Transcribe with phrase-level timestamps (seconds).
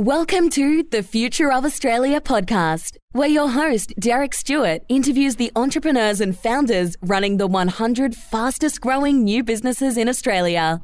[0.00, 6.22] Welcome to the Future of Australia podcast, where your host, Derek Stewart, interviews the entrepreneurs
[6.22, 10.80] and founders running the 100 fastest growing new businesses in Australia.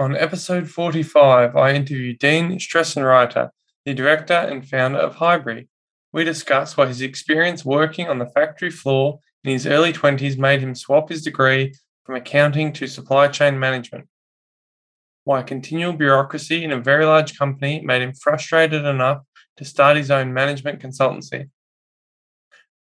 [0.00, 3.50] On episode 45, I interview Dean Stressenreiter,
[3.84, 5.68] the director and founder of Highbury.
[6.10, 10.60] We discuss why his experience working on the factory floor in his early 20s made
[10.60, 11.74] him swap his degree
[12.04, 14.08] from accounting to supply chain management.
[15.24, 19.22] Why continual bureaucracy in a very large company made him frustrated enough
[19.58, 21.50] to start his own management consultancy.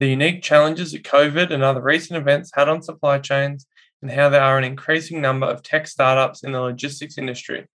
[0.01, 3.66] The unique challenges that COVID and other recent events had on supply chains,
[4.01, 7.69] and how there are an increasing number of tech startups in the logistics industry.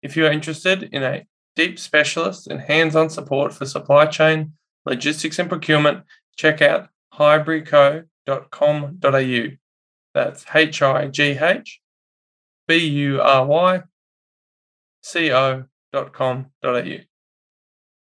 [0.00, 4.54] If you are interested in a deep specialist and hands on support for supply chain,
[4.86, 6.04] logistics, and procurement,
[6.36, 9.56] check out highburyco.com.au.
[10.14, 11.80] That's H I G H
[12.68, 13.82] B U R Y
[15.02, 16.96] C O.com.au.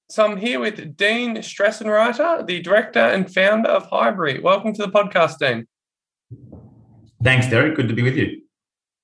[0.09, 4.41] So I'm here with Dean Stressenreiter, the director and founder of Highbury.
[4.41, 5.65] Welcome to the podcast, Dean.
[7.23, 7.75] Thanks, Derek.
[7.75, 8.41] Good to be with you.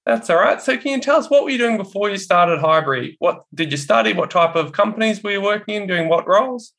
[0.05, 0.61] That's all right.
[0.61, 3.15] So, can you tell us what were you doing before you started Highbury?
[3.19, 4.13] What did you study?
[4.13, 5.87] What type of companies were you working in?
[5.87, 6.73] Doing what roles?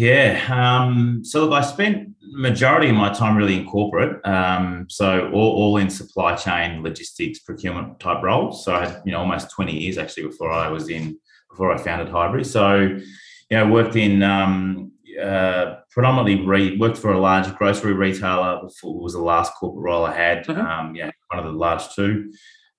[0.00, 0.40] Yeah.
[0.48, 4.26] Um, so look, I spent majority of my time really in corporate.
[4.26, 8.64] Um, so all, all in supply chain, logistics, procurement type roles.
[8.64, 11.18] So I had, you know, almost 20 years actually before I was in,
[11.50, 12.44] before I founded Highbury.
[12.44, 13.02] So, you
[13.50, 14.92] know, worked in um,
[15.22, 20.06] uh, predominantly re- worked for a large grocery retailer before was the last corporate role
[20.06, 20.46] I had.
[20.46, 20.60] Mm-hmm.
[20.62, 22.32] Um, yeah, one of the large two.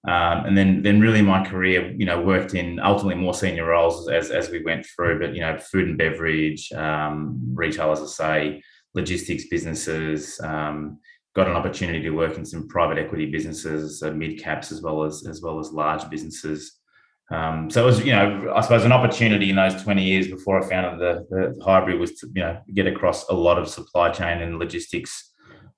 [0.08, 4.10] Um, and then, then really my career, you know, worked in ultimately more senior roles
[4.10, 8.06] as, as we went through, but, you know, food and beverage, um, retail, as I
[8.06, 8.64] say,
[8.96, 10.98] logistics businesses, um,
[11.36, 15.04] got an opportunity to work in some private equity businesses, uh, mid caps, as well
[15.04, 16.80] as, as well as large businesses.
[17.32, 20.62] Um, so it was, you know, I suppose an opportunity in those 20 years before
[20.62, 24.10] I founded the, the Highbury was to, you know, get across a lot of supply
[24.10, 25.32] chain and logistics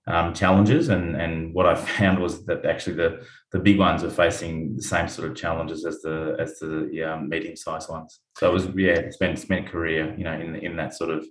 [0.07, 0.89] um, challenges.
[0.89, 4.81] And, and what I found was that actually the, the big ones are facing the
[4.81, 8.19] same sort of challenges as the as the um, medium sized ones.
[8.37, 11.25] So it was yeah, spent spent career you know in in that sort of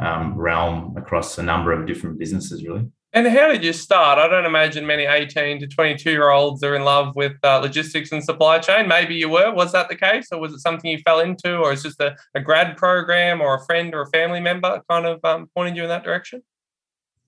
[0.00, 2.90] um, realm across a number of different businesses really.
[3.12, 4.18] And how did you start?
[4.18, 8.12] I don't imagine many 18 to 22 year olds are in love with uh, logistics
[8.12, 8.86] and supply chain.
[8.86, 9.52] Maybe you were.
[9.52, 10.28] Was that the case?
[10.30, 11.56] Or was it something you fell into?
[11.56, 15.06] Or is just a, a grad program or a friend or a family member kind
[15.06, 16.42] of um, pointed you in that direction?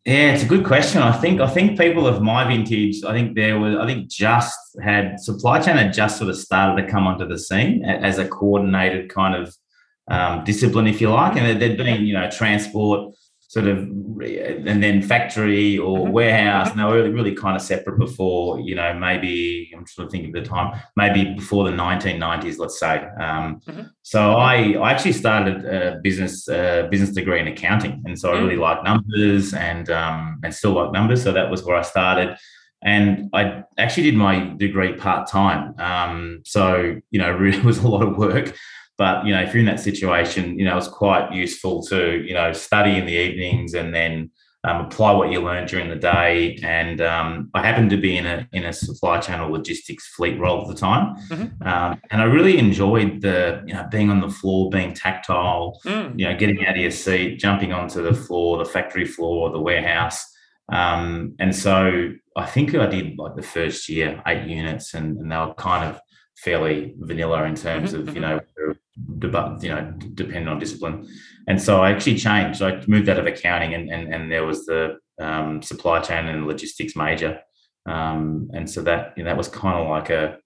[0.04, 1.00] Yeah, it's a good question.
[1.00, 4.58] I think I think people of my vintage, I think there was, I think just
[4.82, 8.26] had supply chain had just sort of started to come onto the scene as a
[8.26, 9.56] coordinated kind of
[10.08, 13.14] um, discipline, if you like, and there'd been you know transport,
[13.52, 16.12] sort of and then factory or mm-hmm.
[16.12, 20.06] warehouse and they were really, really kind of separate before you know maybe i'm sort
[20.06, 23.82] of thinking of the time maybe before the 1990s let's say um, mm-hmm.
[24.00, 28.38] so i i actually started a business uh, business degree in accounting and so i
[28.38, 28.60] really mm.
[28.60, 32.34] like numbers and um, and still like numbers so that was where i started
[32.84, 35.78] and I actually did my degree part time.
[35.78, 38.56] Um, so you know, it was a lot of work.
[39.02, 42.34] But you know, if you're in that situation, you know, it's quite useful to you
[42.34, 44.30] know study in the evenings and then
[44.62, 46.56] um, apply what you learned during the day.
[46.62, 50.38] And um, I happened to be in a in a supply chain or logistics fleet
[50.38, 51.66] role at the time, mm-hmm.
[51.66, 56.16] um, and I really enjoyed the you know being on the floor, being tactile, mm.
[56.16, 59.58] you know, getting out of your seat, jumping onto the floor, the factory floor, the
[59.58, 60.24] warehouse.
[60.72, 65.32] Um, and so I think I did like the first year eight units, and, and
[65.32, 66.00] they were kind of
[66.36, 68.08] fairly vanilla in terms mm-hmm.
[68.08, 68.72] of you mm-hmm.
[68.96, 71.08] Know you know, depending on discipline.
[71.48, 72.62] And so I actually changed.
[72.62, 76.46] I moved out of accounting, and and, and there was the um, supply chain and
[76.46, 77.40] logistics major.
[77.86, 80.38] Um, and so that you know, that was kind of like a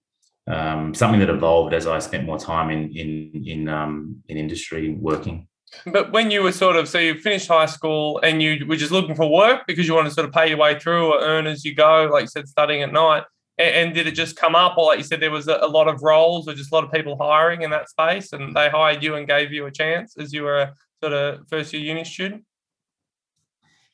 [0.47, 4.93] um, something that evolved as I spent more time in in in um, in industry
[4.93, 5.47] working.
[5.85, 8.91] But when you were sort of so you finished high school and you were just
[8.91, 11.45] looking for work because you want to sort of pay your way through or earn
[11.45, 13.23] as you go, like you said, studying at night
[13.57, 15.67] and, and, did it just come up, or like you said, there was a, a,
[15.67, 18.69] lot of roles or just a lot of people hiring in that space, and they
[18.69, 21.81] hired you and gave you a chance as you were a sort of first year
[21.81, 22.43] uni student?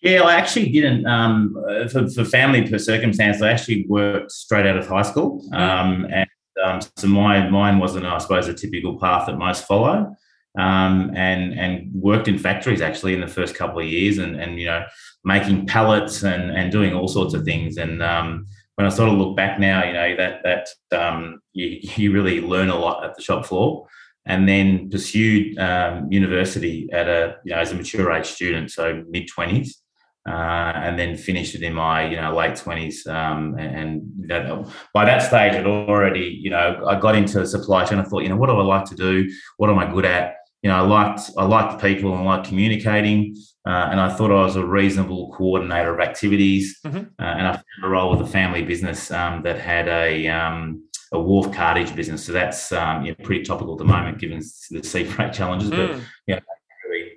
[0.02, 1.06] Yeah, I actually didn't.
[1.06, 1.56] Um,
[1.90, 6.28] for, for family per circumstance, I actually worked straight out of high school, um, and
[6.64, 10.16] um, so my mine wasn't, I suppose, a typical path that most follow.
[10.56, 14.60] Um, and and worked in factories actually in the first couple of years, and and
[14.60, 14.86] you know
[15.24, 19.18] making pallets and and doing all sorts of things, and um, when I sort of
[19.18, 23.16] look back now, you know that that um, you you really learn a lot at
[23.16, 23.88] the shop floor,
[24.26, 29.04] and then pursued um, university at a you know as a mature age student, so
[29.10, 29.82] mid twenties,
[30.28, 33.06] uh, and then finished it in my you know late twenties.
[33.06, 38.00] Um, and, and by that stage, I'd already you know I got into supply chain.
[38.00, 39.30] I thought, you know, what do I like to do?
[39.58, 40.36] What am I good at?
[40.64, 43.36] You know, I liked I liked people and I liked communicating,
[43.66, 46.80] uh, and I thought I was a reasonable coordinator of activities.
[46.86, 46.98] Mm-hmm.
[46.98, 50.84] Uh, and I found a role with a family business um, that had a um,
[51.14, 52.26] a wharf cartage business.
[52.26, 55.70] So that's um, yeah, pretty topical at the moment, given the sea freight challenges.
[55.70, 55.78] Mm.
[55.78, 56.42] But you know,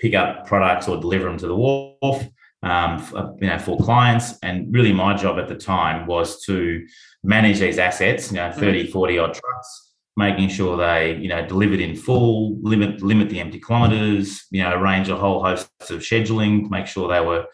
[0.01, 2.29] pick up products or deliver them to the wharf
[2.63, 4.39] um, for, uh, you know, for clients.
[4.43, 6.87] And really, my job at the time was to
[7.25, 8.61] manage these assets, you know, mm-hmm.
[8.61, 9.86] 30, 40 odd trucks,
[10.17, 14.75] making sure they, you know, delivered in full, limit limit the empty kilometres, you know,
[14.75, 17.47] arrange a whole host of scheduling, make sure they were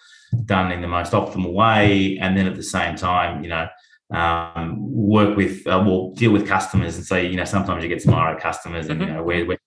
[0.44, 3.66] done in the most optimal way, and then at the same time, you know.
[4.14, 8.02] Um, work with, uh, well, deal with customers and say, you know, sometimes you get
[8.02, 9.08] some IRA customers and, mm-hmm.
[9.08, 9.58] you know, where, where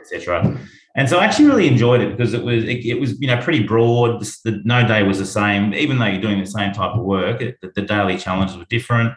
[0.00, 0.58] etc.
[0.96, 3.40] And so I actually really enjoyed it because it was it, it was you know
[3.40, 4.20] pretty broad.
[4.20, 7.04] The, the, no day was the same, even though you're doing the same type of
[7.04, 7.40] work.
[7.40, 9.12] It, the, the, daily challenges were different.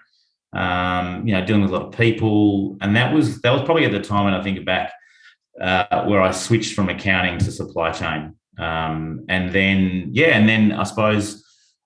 [0.54, 3.86] Um, you know, dealing with a lot of people, and that was that was probably
[3.86, 4.92] at the time when I think back
[5.62, 8.36] uh, where I switched from accounting to supply chain.
[8.58, 11.42] Um, and then yeah, and then I suppose.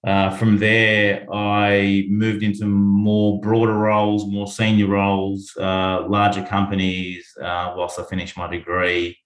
[0.06, 7.28] Uh, from there, I moved into more broader roles, more senior roles, uh, larger companies,
[7.42, 9.18] uh, whilst I finished my degree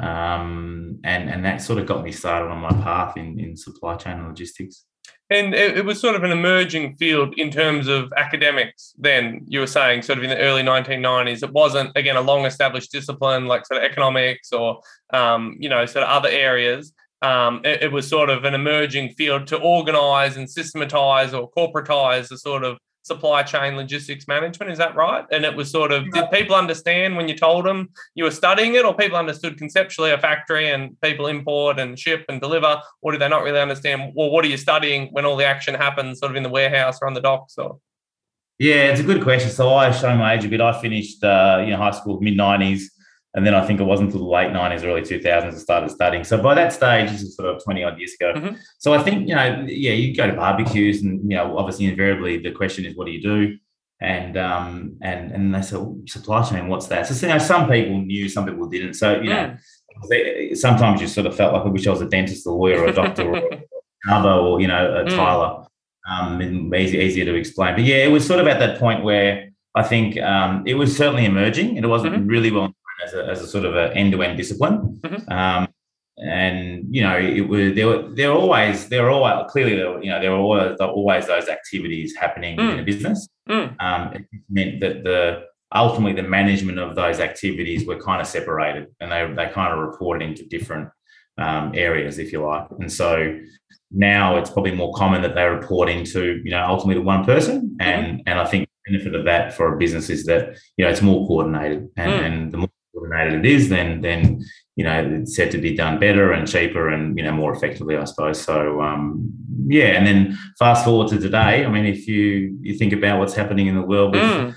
[0.00, 3.96] um, and and that sort of got me started on my path in in supply
[3.96, 4.84] chain and logistics.
[5.28, 8.94] And it, it, was sort of an emerging field in terms of academics.
[8.96, 12.92] Then you were saying, sort of in the early 1990s, it wasn't again a long-established
[12.92, 14.80] discipline like sort of economics or
[15.12, 16.92] um, you know sort of other areas.
[17.22, 22.28] Um, it, it, was sort of an emerging field to organise and systematise or corporatise
[22.28, 24.72] the sort of supply chain logistics management.
[24.72, 25.24] Is that right?
[25.30, 28.74] And it was sort of, did people understand when you told them you were studying
[28.74, 33.12] it, or people understood conceptually a factory and people import and ship and deliver, or
[33.12, 36.18] did they not really understand, well, what are you studying when all the action happens
[36.18, 37.56] sort of in the warehouse or on the docks?
[37.56, 37.78] Or
[38.58, 39.50] yeah, it's a good question.
[39.50, 40.60] So I show my age a bit.
[40.60, 42.82] I finished, uh, you know, high school mid '90s.
[43.36, 46.24] And then I think it wasn't until the late 90s, early 2000s I started studying.
[46.24, 48.32] So by that stage, this is sort of 20 odd years ago.
[48.32, 48.56] Mm-hmm.
[48.78, 52.38] So I think, you know, yeah, you go to barbecues and, you know, obviously invariably
[52.38, 53.58] the question is, what do you do?
[54.00, 57.06] And um and and they said, well, supply chain, what's that?
[57.06, 58.94] So you know, some people knew, some people didn't.
[58.94, 59.56] So, you know,
[60.10, 60.56] mm.
[60.56, 62.88] sometimes you sort of felt like I wish I was a dentist, a lawyer, or
[62.88, 63.36] a doctor, or
[64.08, 65.16] a or, you know, a mm.
[65.16, 65.64] tiler.
[66.08, 67.74] Um, and easy, easier to explain.
[67.74, 70.96] But yeah, it was sort of at that point where I think um, it was
[70.96, 72.28] certainly emerging and it wasn't mm-hmm.
[72.28, 72.75] really well
[73.06, 75.00] as a, as a sort of an end-to-end discipline.
[75.02, 75.32] Mm-hmm.
[75.32, 75.68] Um,
[76.18, 79.90] and you know, it was there were there were always there were always clearly there
[79.90, 82.72] were, you know there were always, always those activities happening mm.
[82.72, 83.28] in a business.
[83.48, 83.76] Mm.
[83.80, 85.44] Um, it meant that the
[85.74, 89.78] ultimately the management of those activities were kind of separated, and they they kind of
[89.78, 90.88] reported into different
[91.36, 92.66] um, areas, if you like.
[92.78, 93.38] And so
[93.90, 98.06] now it's probably more common that they report into you know ultimately one person, and
[98.06, 98.20] mm-hmm.
[98.26, 101.02] and I think the benefit of that for a business is that you know it's
[101.02, 102.24] more coordinated, and, mm.
[102.24, 102.68] and the more
[103.06, 104.44] coordinated it is, then then
[104.76, 107.96] you know it's said to be done better and cheaper and you know more effectively,
[107.96, 108.40] I suppose.
[108.40, 109.32] So um,
[109.66, 111.64] yeah, and then fast forward to today.
[111.64, 114.54] I mean, if you you think about what's happening in the world with mm.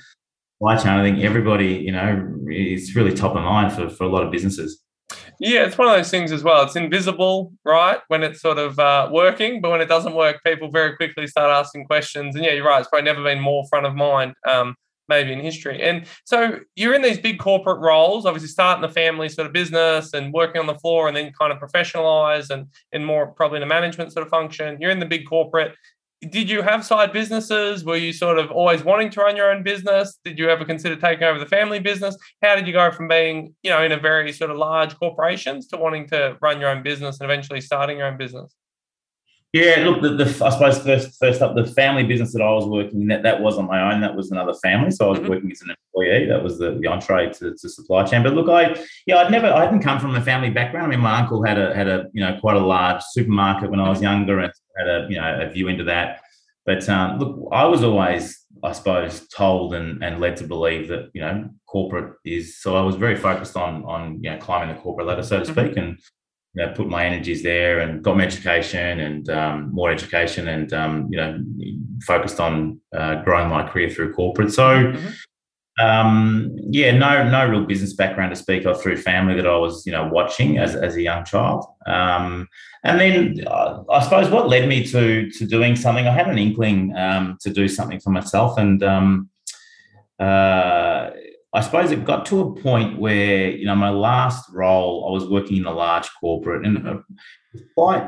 [0.57, 4.09] supply chain, I think everybody you know it's really top of mind for for a
[4.09, 4.81] lot of businesses.
[5.41, 6.63] Yeah, it's one of those things as well.
[6.63, 10.69] It's invisible, right, when it's sort of uh, working, but when it doesn't work, people
[10.69, 12.35] very quickly start asking questions.
[12.35, 12.81] And yeah, you're right.
[12.81, 14.33] It's probably never been more front of mind.
[14.45, 14.75] Um,
[15.09, 15.81] maybe in history.
[15.81, 20.13] And so you're in these big corporate roles, obviously starting the family sort of business
[20.13, 23.63] and working on the floor and then kind of professionalize and, and more probably in
[23.63, 24.77] a management sort of function.
[24.79, 25.75] You're in the big corporate.
[26.21, 27.85] Did you have side businesses?
[27.85, 30.19] Were you sort of always wanting to run your own business?
[30.25, 32.17] Did you ever consider taking over the family business?
[32.43, 35.67] How did you go from being, you know, in a very sort of large corporations
[35.67, 38.53] to wanting to run your own business and eventually starting your own business?
[39.51, 42.67] Yeah, look, the, the, I suppose first first up, the family business that I was
[42.67, 44.91] working in, that, that wasn't my own, that was another family.
[44.91, 45.29] So I was mm-hmm.
[45.29, 46.27] working as an employee.
[46.27, 48.21] That was the, the entree to, to supply chain.
[48.21, 50.85] But look, I yeah, I'd never I hadn't come from a family background.
[50.85, 53.79] I mean, my uncle had a had a you know quite a large supermarket when
[53.79, 54.03] I was mm-hmm.
[54.03, 56.21] younger and had a you know a view into that.
[56.67, 61.09] But um, look, I was always, I suppose, told and, and led to believe that
[61.15, 62.59] you know corporate is.
[62.61, 65.51] So I was very focused on on you know climbing the corporate ladder, so to
[65.51, 65.59] mm-hmm.
[65.59, 65.97] speak, and
[66.53, 70.73] you know, put my energies there and got my education and um, more education and
[70.73, 71.39] um, you know
[72.05, 74.51] focused on uh, growing my career through corporate.
[74.51, 75.85] So mm-hmm.
[75.85, 79.85] um, yeah, no no real business background to speak of through family that I was
[79.85, 81.65] you know watching as, as a young child.
[81.85, 82.47] Um,
[82.83, 86.39] and then uh, I suppose what led me to to doing something, I had an
[86.39, 88.81] inkling um, to do something for myself and.
[88.83, 89.29] Um,
[90.19, 91.11] uh,
[91.51, 95.27] I suppose it got to a point where, you know, my last role, I was
[95.27, 96.97] working in a large corporate and, uh,
[97.75, 98.07] quite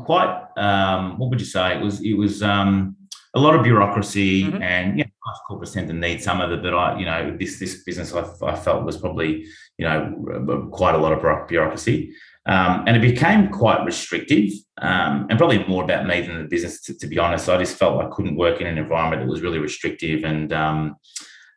[0.00, 1.76] quite um, what would you say?
[1.76, 2.96] It was it was um,
[3.34, 4.62] a lot of bureaucracy mm-hmm.
[4.62, 7.36] and you know, large corporate tend to need some of it, but I you know
[7.38, 9.44] this this business I, I felt was probably
[9.78, 12.12] you know quite a lot of bureaucracy.
[12.46, 16.80] Um, and it became quite restrictive um, and probably more about me than the business,
[16.82, 17.50] to, to, be honest.
[17.50, 20.96] I just felt I couldn't work in an environment that was really restrictive and um,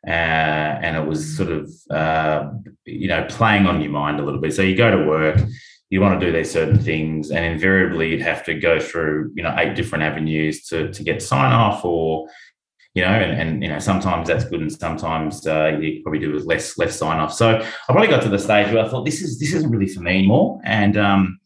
[0.06, 2.50] uh, and it was sort of uh,
[2.84, 4.54] you know playing on your mind a little bit.
[4.54, 5.40] So you go to work,
[5.90, 9.42] you want to do these certain things, and invariably you'd have to go through you
[9.42, 12.28] know eight different avenues to to get sign off or
[12.94, 16.32] you know, and, and you know sometimes that's good, and sometimes uh, you probably do
[16.32, 17.34] with less less sign off.
[17.34, 19.88] So I probably got to the stage where I thought this is this isn't really
[19.88, 21.40] for me anymore, and um,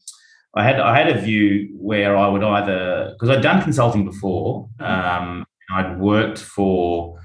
[0.54, 4.68] I had I had a view where I would either because I'd done consulting before,
[4.80, 7.18] um, I'd worked for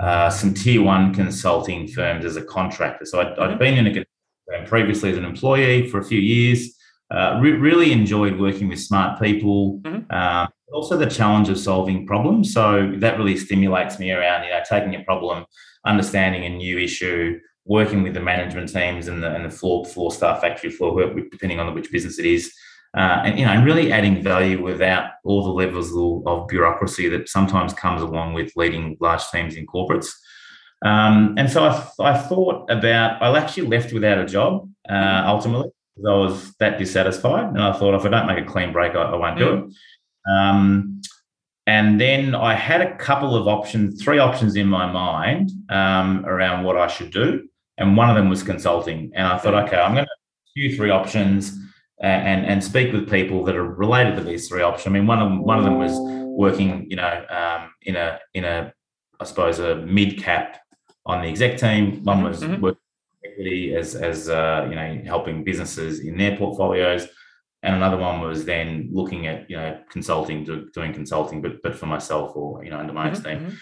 [0.00, 3.04] uh, some tier one consulting firms as a contractor.
[3.04, 4.04] So i had been in a
[4.48, 6.76] firm previously as an employee for a few years.
[7.10, 9.80] Uh, re- really enjoyed working with smart people.
[9.80, 10.04] Mm-hmm.
[10.10, 12.54] Uh, also, the challenge of solving problems.
[12.54, 15.44] So that really stimulates me around, you know, taking a problem,
[15.84, 20.12] understanding a new issue, working with the management teams and the, and the floor floor
[20.12, 22.54] staff, factory floor, depending on which business it is,
[22.96, 25.92] uh, and you know, and really adding value without all the levels
[26.26, 30.08] of bureaucracy that sometimes comes along with leading large teams in corporates.
[30.84, 35.68] Um, and so I, I, thought about, I actually left without a job uh, ultimately
[35.94, 37.48] because I was that dissatisfied.
[37.48, 39.68] And I thought if I don't make a clean break, I, I won't do mm.
[39.68, 39.74] it.
[40.30, 41.02] Um,
[41.66, 46.64] and then I had a couple of options, three options in my mind um, around
[46.64, 47.46] what I should do.
[47.78, 49.12] And one of them was consulting.
[49.14, 49.66] And I thought, mm.
[49.66, 51.56] okay, I'm going to do three options
[52.00, 54.86] and and speak with people that are related to these three options.
[54.86, 55.92] I mean, one of them, one of them was
[56.26, 58.72] working, you know, um, in a in a
[59.20, 60.58] I suppose a mid cap
[61.04, 62.02] on the exec team.
[62.04, 62.60] One was mm-hmm.
[62.60, 62.80] working
[63.24, 67.06] equity as as uh, you know helping businesses in their portfolios,
[67.62, 71.74] and another one was then looking at you know consulting, do, doing consulting, but but
[71.76, 73.48] for myself or you know under my own mm-hmm.
[73.48, 73.58] steam.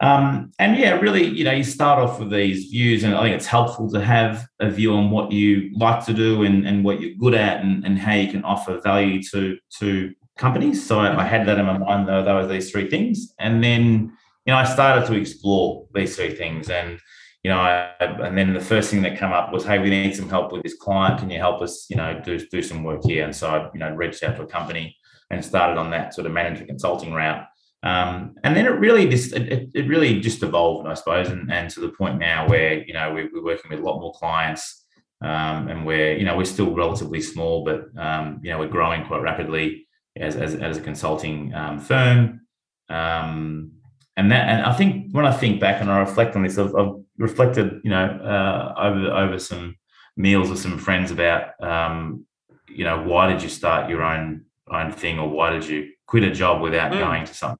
[0.00, 3.36] Um, and yeah, really, you know, you start off with these views, and I think
[3.36, 7.00] it's helpful to have a view on what you like to do and, and what
[7.00, 10.86] you're good at, and, and how you can offer value to to companies.
[10.86, 14.12] So I, I had that in my mind, though, those these three things, and then
[14.44, 17.00] you know, I started to explore these three things, and
[17.42, 20.16] you know, I, and then the first thing that came up was, hey, we need
[20.16, 21.20] some help with this client.
[21.20, 23.24] Can you help us, you know, do do some work here?
[23.24, 24.96] And so I, you know, reached out to a company
[25.30, 27.46] and started on that sort of management consulting route.
[27.86, 31.70] Um, and then it really just it, it really just evolved, I suppose, and, and
[31.70, 34.84] to the point now where you know we're, we're working with a lot more clients,
[35.20, 39.06] um, and we're you know we're still relatively small, but um, you know we're growing
[39.06, 42.40] quite rapidly as as, as a consulting um, firm.
[42.88, 43.72] Um,
[44.16, 46.74] and that and I think when I think back and I reflect on this, I've,
[46.74, 49.76] I've reflected you know uh, over over some
[50.16, 52.26] meals with some friends about um,
[52.68, 56.24] you know why did you start your own own thing or why did you quit
[56.24, 56.98] a job without mm.
[56.98, 57.58] going to something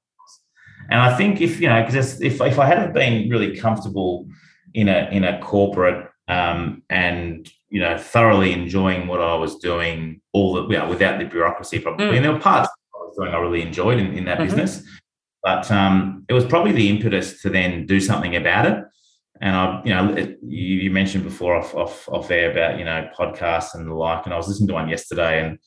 [0.89, 4.27] and I think if you know, because if if I hadn't been really comfortable
[4.73, 10.21] in a in a corporate um, and you know thoroughly enjoying what I was doing,
[10.33, 12.15] all the you know, without the bureaucracy probably, mm.
[12.15, 14.55] and there were parts I was doing I really enjoyed in, in that mm-hmm.
[14.55, 14.87] business,
[15.43, 18.83] but um, it was probably the impetus to then do something about it.
[19.39, 22.85] And I, you know, it, you, you, mentioned before off, off off air about you
[22.85, 25.59] know podcasts and the like, and I was listening to one yesterday and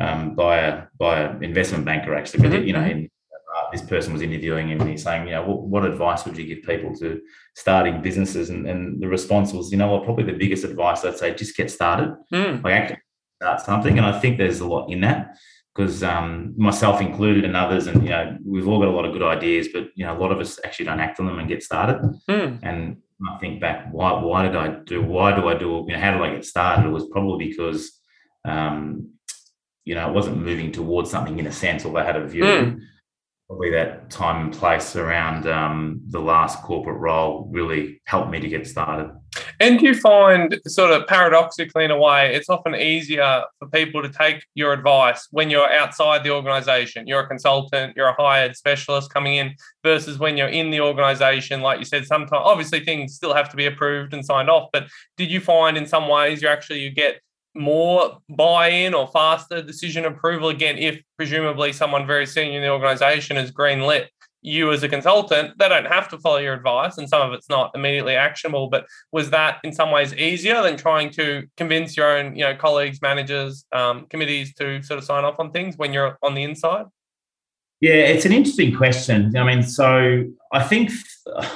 [0.00, 2.66] um, by a by an investment banker actually, mm-hmm.
[2.66, 2.98] you know, mm-hmm.
[2.98, 3.10] in,
[3.66, 6.36] uh, this person was interviewing him and he's saying, you know, what, what, advice would
[6.36, 7.20] you give people to
[7.54, 8.50] starting businesses?
[8.50, 11.56] And, and, the response was, you know what, probably the biggest advice I'd say, just
[11.56, 12.14] get started.
[12.32, 12.62] Mm.
[12.64, 12.98] Like actually
[13.40, 13.98] start something.
[13.98, 15.36] And I think there's a lot in that
[15.74, 19.12] because um, myself included and others, and you know, we've all got a lot of
[19.12, 21.48] good ideas, but you know, a lot of us actually don't act on them and
[21.48, 22.00] get started.
[22.30, 22.60] Mm.
[22.62, 22.96] And
[23.28, 25.02] I think back, why why did I do?
[25.02, 25.84] Why do I do?
[25.86, 26.86] You know, how did I get started?
[26.86, 27.92] It was probably because,
[28.46, 29.10] um,
[29.84, 32.44] you know, it wasn't moving towards something in a sense, or I had a view.
[32.44, 32.80] Mm
[33.46, 38.48] probably that time and place around um, the last corporate role really helped me to
[38.48, 39.12] get started.
[39.60, 44.02] And do you find, sort of paradoxically in a way, it's often easier for people
[44.02, 47.06] to take your advice when you're outside the organization?
[47.06, 51.60] You're a consultant, you're a hired specialist coming in, versus when you're in the organization.
[51.60, 54.68] Like you said, sometimes obviously things still have to be approved and signed off.
[54.72, 57.20] But did you find in some ways you actually you get
[57.56, 60.48] more buy-in or faster decision approval.
[60.48, 64.10] Again if presumably someone very senior in the organization is green lit
[64.46, 67.50] you as a consultant they don't have to follow your advice and some of it's
[67.50, 72.16] not immediately actionable but was that in some ways easier than trying to convince your
[72.16, 75.92] own you know colleagues managers um, committees to sort of sign off on things when
[75.92, 76.86] you're on the inside?
[77.80, 79.36] Yeah it's an interesting question.
[79.36, 80.92] I mean so i think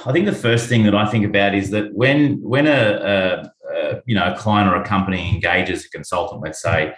[0.04, 3.59] i think the first thing that i think about is that when when a, a
[4.06, 6.94] you know a client or a company engages a consultant, let's say,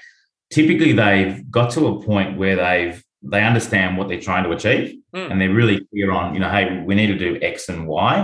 [0.51, 4.99] typically they've got to a point where they've they understand what they're trying to achieve
[5.15, 5.31] mm.
[5.31, 8.19] and they're really clear on you know hey we need to do x and y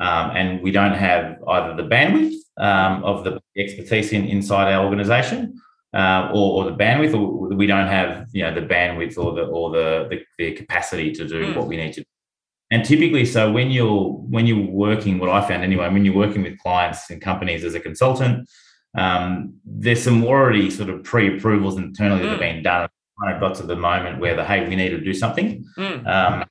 [0.00, 4.84] um, and we don't have either the bandwidth um, of the expertise in, inside our
[4.84, 5.58] organization
[5.94, 9.42] uh, or, or, the bandwidth or we don't have you know the bandwidth or the
[9.42, 11.56] or the the, the capacity to do mm.
[11.56, 12.04] what we need to
[12.72, 16.42] and typically so when you're when you're working what i found anyway when you're working
[16.42, 18.48] with clients and companies as a consultant
[18.94, 22.24] um, there's some already sort of pre-approvals internally mm.
[22.24, 22.54] that have mm.
[22.54, 22.88] been done
[23.22, 26.06] kind of got to the moment where the hey we need to do something mm.
[26.06, 26.44] um,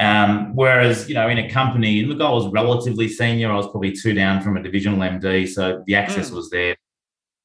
[0.00, 3.50] um, whereas, you know, in a company, and look, I was relatively senior.
[3.50, 6.34] I was probably two down from a divisional MD, so the access mm.
[6.34, 6.76] was there.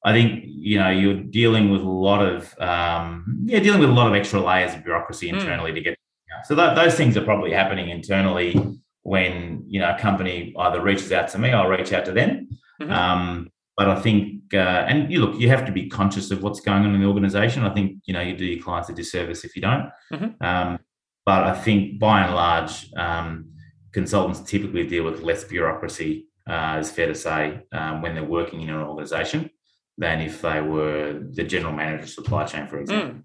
[0.04, 3.92] I think you know you're dealing with a lot of um, yeah, dealing with a
[3.92, 5.34] lot of extra layers of bureaucracy mm.
[5.34, 5.98] internally to get.
[6.44, 8.60] So that, those things are probably happening internally
[9.02, 12.48] when you know a company either reaches out to me, I'll reach out to them.
[12.80, 12.92] Mm-hmm.
[12.92, 16.60] Um, but I think, uh, and you look, you have to be conscious of what's
[16.60, 17.64] going on in the organisation.
[17.64, 19.90] I think you know you do your clients a disservice if you don't.
[20.12, 20.44] Mm-hmm.
[20.44, 20.78] Um,
[21.26, 23.52] but I think by and large, um,
[23.92, 28.60] consultants typically deal with less bureaucracy, uh, is fair to say, um, when they're working
[28.60, 29.50] in an organisation
[29.96, 33.20] than if they were the general manager of supply chain, for example.
[33.20, 33.22] Mm.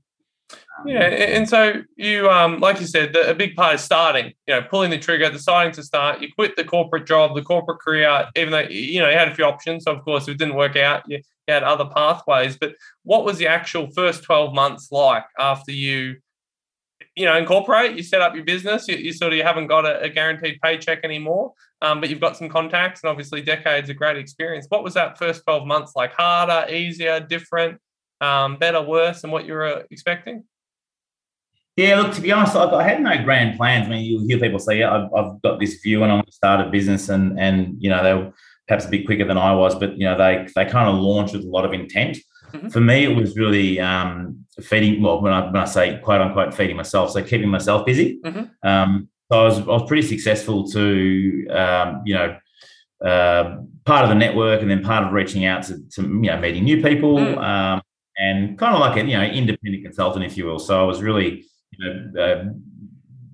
[0.85, 4.33] Yeah, and so you, um, like you said, the, a big part is starting.
[4.47, 6.21] You know, pulling the trigger, deciding to start.
[6.21, 9.35] You quit the corporate job, the corporate career, even though you know you had a
[9.35, 9.83] few options.
[9.83, 12.57] So of course, if it didn't work out, you, you had other pathways.
[12.57, 16.15] But what was the actual first twelve months like after you
[17.15, 19.85] you know, incorporate, you set up your business, you, you sort of you haven't got
[19.85, 23.97] a, a guaranteed paycheck anymore, um, but you've got some contacts and obviously decades of
[23.97, 24.65] great experience.
[24.69, 26.13] What was that first 12 months like?
[26.13, 27.79] Harder, easier, different,
[28.21, 30.43] um, better, worse than what you were expecting?
[31.75, 33.87] Yeah, look, to be honest, I, I had no grand plans.
[33.87, 36.25] I mean, you hear people say, yeah, I've, I've got this view and I'm going
[36.25, 38.33] to start a business and, and, you know, they were
[38.67, 41.33] perhaps a bit quicker than I was, but, you know, they, they kind of launched
[41.33, 42.17] with a lot of intent.
[42.51, 42.69] Mm-hmm.
[42.69, 45.01] For me, it was really um, feeding.
[45.01, 48.19] Well, when I, when I say quote unquote feeding myself, so keeping myself busy.
[48.25, 48.67] Mm-hmm.
[48.67, 52.37] Um, so I was I was pretty successful to um, you know
[53.05, 56.39] uh, part of the network and then part of reaching out to, to you know
[56.39, 57.81] meeting new people mm.
[58.19, 60.59] And kind of like a you know independent consultant, if you will.
[60.59, 62.23] So I was really you know.
[62.23, 62.43] Uh,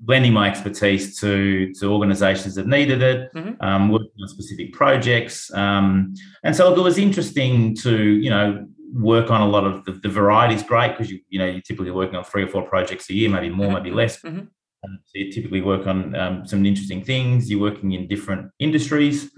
[0.08, 3.54] lending my expertise to to organisations that needed it, mm-hmm.
[3.60, 9.32] um, working on specific projects, um, and so it was interesting to you know work
[9.32, 11.92] on a lot of the, the variety is great because you you know you're typically
[11.92, 13.98] working on three or four projects a year, maybe more, maybe mm-hmm.
[13.98, 14.22] less.
[14.22, 14.40] Mm-hmm.
[14.84, 17.50] Um, so you typically work on um, some interesting things.
[17.50, 19.32] You're working in different industries.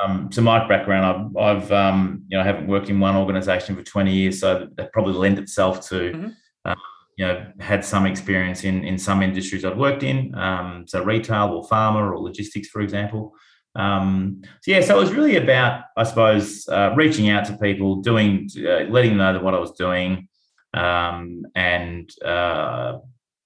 [0.00, 3.76] Um, so my background, I've, I've um, you know I haven't worked in one organisation
[3.76, 6.28] for 20 years, so that probably lent itself to mm-hmm.
[6.64, 6.74] uh,
[7.16, 11.48] you know had some experience in in some industries I've worked in, um, so retail
[11.48, 13.34] or pharma or logistics, for example.
[13.74, 17.96] Um, so yeah, so it was really about, I suppose, uh, reaching out to people,
[17.96, 20.28] doing, uh, letting them know that what I was doing,
[20.74, 22.98] um, and uh,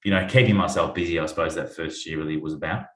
[0.04, 1.18] you know, keeping myself busy.
[1.18, 2.86] I suppose that first year really was about.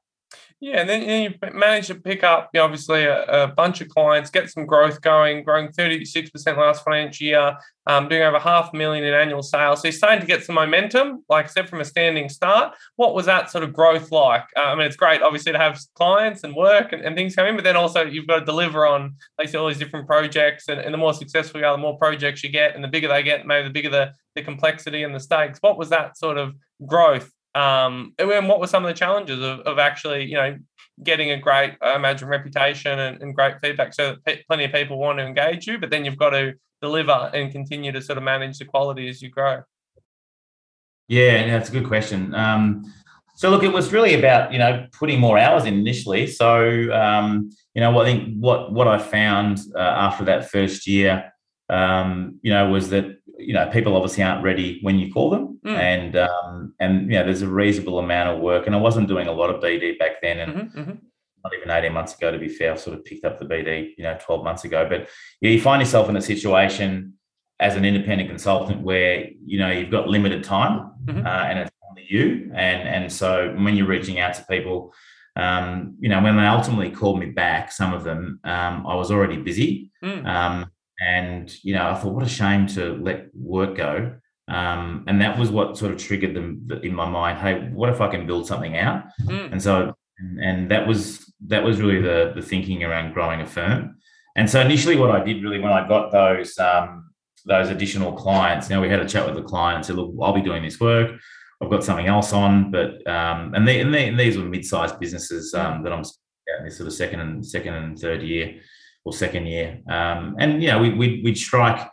[0.62, 3.80] Yeah, and then, and you managed to pick up, you know, obviously, a, a, bunch
[3.80, 8.74] of clients, get some growth going, growing 36% last financial year, um, doing over half
[8.74, 9.80] a million in annual sales.
[9.80, 12.74] So you're starting to get some momentum, like I said, from a standing start.
[12.96, 14.44] What was that sort of growth like?
[14.54, 17.54] Uh, I mean, it's great, obviously, to have clients and work and, and things coming,
[17.54, 20.68] but then also you've got to deliver on, like all these different projects.
[20.68, 23.08] And, and the more successful you are, the more projects you get, and the bigger
[23.08, 25.58] they get, maybe the bigger the, the complexity and the stakes.
[25.62, 26.54] What was that sort of
[26.86, 30.56] growth um, and what were some of the challenges of, of actually, you know,
[31.02, 34.98] getting a great, I imagine, reputation and, and great feedback so pe- plenty of people
[34.98, 38.24] want to engage you, but then you've got to deliver and continue to sort of
[38.24, 39.62] manage the quality as you grow?
[41.08, 42.34] Yeah, that's a good question.
[42.34, 42.92] Um,
[43.34, 46.26] so look, it was really about you know putting more hours in initially.
[46.26, 51.32] So um, you know, I think what what I found uh, after that first year,
[51.68, 53.06] um, you know, was that
[53.40, 55.76] you know people obviously aren't ready when you call them, mm.
[55.76, 58.66] and um, and you know there's a reasonable amount of work.
[58.66, 60.94] And I wasn't doing a lot of BD back then, and mm-hmm, mm-hmm.
[61.44, 62.72] not even 18 months ago to be fair.
[62.72, 64.86] I sort of picked up the BD, you know, 12 months ago.
[64.88, 65.08] But
[65.40, 67.14] yeah, you find yourself in a situation
[67.58, 71.26] as an independent consultant where you know you've got limited time, mm-hmm.
[71.26, 74.92] uh, and it's only you, and and so when you're reaching out to people.
[75.36, 79.12] Um, you know, when they ultimately called me back, some of them, um, I was
[79.12, 79.90] already busy.
[80.02, 80.26] Mm.
[80.26, 80.70] Um,
[81.00, 84.14] and, you know, I thought, what a shame to let work go.
[84.48, 87.38] Um, and that was what sort of triggered them in my mind.
[87.38, 89.04] Hey, what if I can build something out?
[89.22, 89.52] Mm.
[89.52, 93.96] And so, and that was that was really the the thinking around growing a firm.
[94.36, 97.10] And so initially, what I did really when I got those um,
[97.46, 100.12] those additional clients, you know, we had a chat with the client and said, look,
[100.20, 101.18] I'll be doing this work.
[101.62, 104.98] I've got something else on, but um, and, they, and, they, and these were mid-sized
[104.98, 106.02] businesses um, that I'm
[106.58, 108.60] in this sort of second and second and third year
[109.04, 109.80] or second year.
[109.88, 111.88] Um, and you know, we, we'd, we'd strike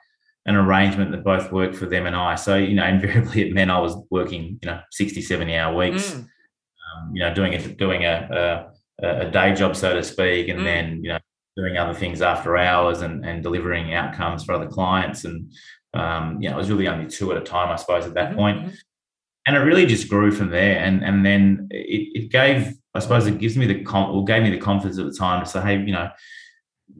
[0.47, 2.35] an arrangement that both worked for them and I.
[2.35, 6.11] So, you know, invariably it meant I was working, you know, 60, 70 hour weeks,
[6.11, 6.19] mm.
[6.19, 8.69] um, you know, doing a, doing a,
[9.03, 10.63] a, a, day job, so to speak, and mm.
[10.63, 11.19] then, you know,
[11.57, 15.25] doing other things after hours and, and delivering outcomes for other clients.
[15.25, 15.51] And,
[15.93, 18.29] um, you know, it was really only two at a time, I suppose, at that
[18.29, 18.37] mm-hmm.
[18.37, 18.59] point.
[18.59, 18.75] Mm-hmm.
[19.47, 20.77] And it really just grew from there.
[20.79, 24.43] And, and then it, it gave, I suppose it gives me the, com- or gave
[24.43, 26.09] me the confidence at the time to say, hey, you know,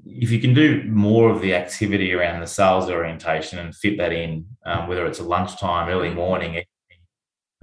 [0.06, 4.12] if you can do more of the activity around the sales orientation and fit that
[4.12, 6.63] in, um, whether it's a lunchtime, early morning,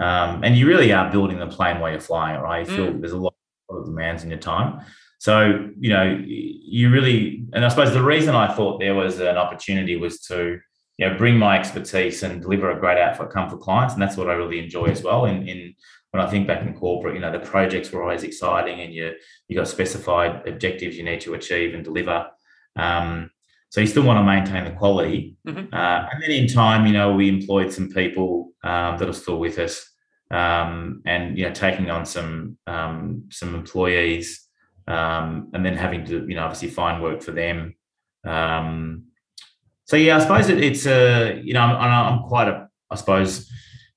[0.00, 2.68] um, and you really are building the plane while you're flying, right?
[2.68, 3.00] You feel mm.
[3.00, 3.34] there's a lot
[3.68, 4.84] of demands in your time.
[5.18, 9.36] So, you know, you really, and I suppose the reason I thought there was an
[9.36, 10.58] opportunity was to,
[10.98, 13.94] you know, bring my expertise and deliver a great outcome for clients.
[13.94, 15.74] And that's what I really enjoy as well in, in
[16.14, 19.14] when I think back in corporate, you know, the projects were always exciting and you
[19.48, 22.28] you got specified objectives you need to achieve and deliver.
[22.76, 23.32] Um,
[23.70, 25.34] so you still want to maintain the quality.
[25.44, 25.74] Mm-hmm.
[25.74, 29.40] Uh, and then in time, you know, we employed some people um, that are still
[29.40, 29.90] with us
[30.30, 34.46] um, and, you know, taking on some um, some employees
[34.86, 37.74] um, and then having to, you know, obviously find work for them.
[38.24, 39.06] Um,
[39.86, 43.50] so, yeah, I suppose it, it's a, you know, I'm, I'm quite a, I suppose,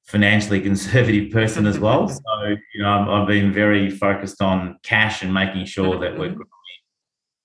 [0.08, 2.08] financially conservative person as well.
[2.28, 6.30] So, you know, I've, I've been very focused on cash and making sure that we're,
[6.30, 6.41] mm-hmm.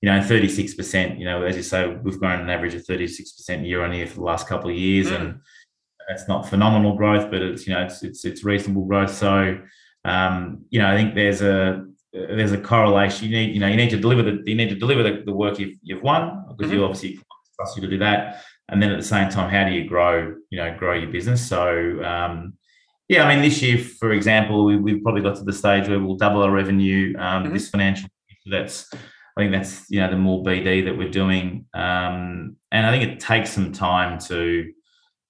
[0.00, 3.82] you know, 36%, you know, as you say, we've grown an average of 36% year
[3.82, 5.08] on year for the last couple of years.
[5.08, 5.20] Mm.
[5.20, 5.40] And
[6.08, 9.12] that's not phenomenal growth, but it's, you know, it's, it's, it's reasonable growth.
[9.12, 9.58] So,
[10.04, 13.28] um, you know, I think there's a, there's a correlation.
[13.28, 15.32] You need, you know, you need to deliver the, you need to deliver the, the
[15.32, 16.80] work you've, you've won because mm-hmm.
[16.80, 17.20] you obviously
[17.56, 20.34] trust you to do that and then at the same time, how do you grow,
[20.48, 21.46] you know, grow your business?
[21.46, 22.54] So, um,
[23.06, 26.00] yeah, I mean, this year, for example, we, have probably got to the stage where
[26.00, 27.52] we'll double our revenue um, mm-hmm.
[27.52, 28.58] this financial year.
[28.58, 28.88] That's,
[29.36, 31.66] I think that's, you know, the more BD that we're doing.
[31.74, 34.72] Um, and I think it takes some time to,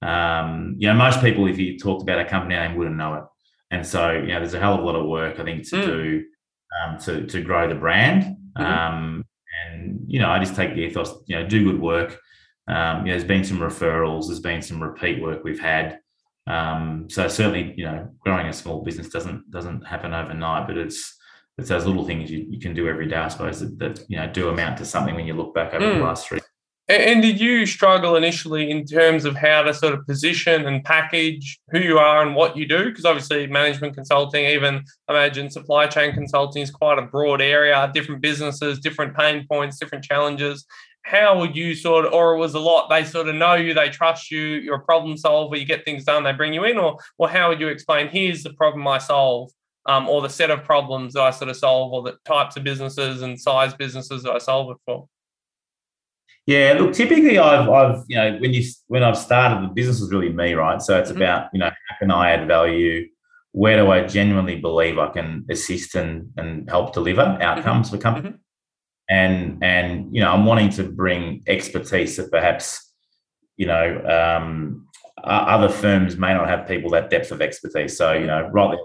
[0.03, 3.25] um, you know, most people, if you talked about a company name, wouldn't know it.
[3.73, 5.77] And so, you know, there's a hell of a lot of work, I think, to
[5.77, 5.85] mm.
[5.85, 6.25] do
[6.81, 8.37] um, to, to grow the brand.
[8.57, 8.63] Mm-hmm.
[8.63, 9.25] Um,
[9.67, 12.21] and, you know, I just take the ethos, you know, do good work,
[12.73, 15.99] um, you know, there's been some referrals, there's been some repeat work we've had.
[16.47, 21.19] Um, so certainly, you know, growing a small business doesn't doesn't happen overnight, but it's
[21.59, 24.17] it's those little things you, you can do every day, I suppose, that, that you
[24.17, 25.99] know do amount to something when you look back over mm.
[25.99, 26.41] the last three.
[26.89, 31.61] And did you struggle initially in terms of how to sort of position and package
[31.69, 32.87] who you are and what you do?
[32.87, 37.91] Because obviously, management consulting, even imagine supply chain consulting, is quite a broad area.
[37.95, 40.65] Different businesses, different pain points, different challenges
[41.05, 43.75] how would you sort of, or it was a lot, they sort of know you,
[43.75, 46.79] they trust you, you're a problem solver, you get things done, they bring you in,
[46.79, 49.51] or, or how would you explain, here's the problem I solve,
[49.87, 52.63] um, or the set of problems that I sort of solve, or the types of
[52.63, 55.09] businesses and size businesses that I solve it for?
[56.47, 60.11] Yeah, look, typically I've, I've, you know, when you, when I've started, the business was
[60.11, 60.81] really me, right?
[60.81, 61.19] So it's mm-hmm.
[61.19, 63.09] about, you know, how can I add value?
[63.53, 67.97] Where do I genuinely believe I can assist and, and help deliver outcomes mm-hmm.
[67.97, 68.33] for companies?
[68.33, 68.43] Mm-hmm
[69.13, 72.93] and and you know i'm wanting to bring expertise that perhaps
[73.57, 73.87] you know
[74.19, 74.89] um,
[75.25, 77.97] other firms may not have people that depth of expertise.
[77.97, 78.79] So you know rightly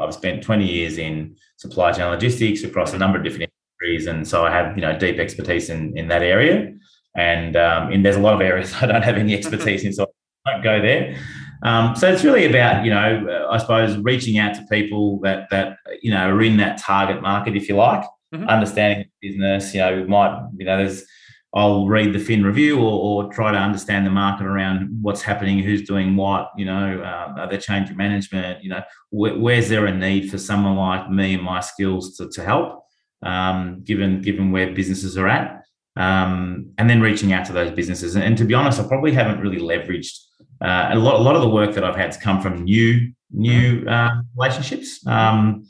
[0.00, 3.48] i've spent 20 years in supply chain logistics across a number of different
[3.80, 6.74] industries and so i have you know deep expertise in in that area.
[7.16, 10.06] And um, there's a lot of areas i don't have any expertise in so
[10.46, 11.16] i don't go there.
[11.64, 15.78] Um, so it's really about you know i suppose reaching out to people that that
[16.02, 18.48] you know are in that target market if you like mm-hmm.
[18.48, 19.74] understanding the business.
[19.74, 21.04] You know, we might, you know, there's,
[21.54, 25.60] I'll read the Fin review or, or try to understand the market around what's happening,
[25.60, 29.86] who's doing what, you know, uh, are there changing management, you know, wh- where's there
[29.86, 32.84] a need for someone like me and my skills to, to help,
[33.22, 35.62] um, given, given where businesses are at.
[35.96, 38.14] Um, and then reaching out to those businesses.
[38.14, 40.16] And, and, to be honest, I probably haven't really leveraged
[40.60, 41.16] uh, a lot.
[41.16, 43.88] A lot of the work that I've had to come from new new mm-hmm.
[43.88, 45.66] uh, relationships, um,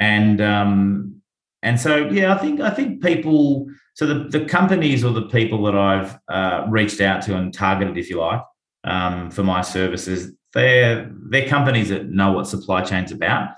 [0.00, 1.17] and um,
[1.62, 3.66] and so, yeah, I think I think people.
[3.94, 7.98] So the, the companies or the people that I've uh, reached out to and targeted,
[7.98, 8.42] if you like,
[8.84, 13.50] um, for my services, they're they're companies that know what supply chain's about.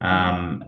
[0.00, 0.64] Um,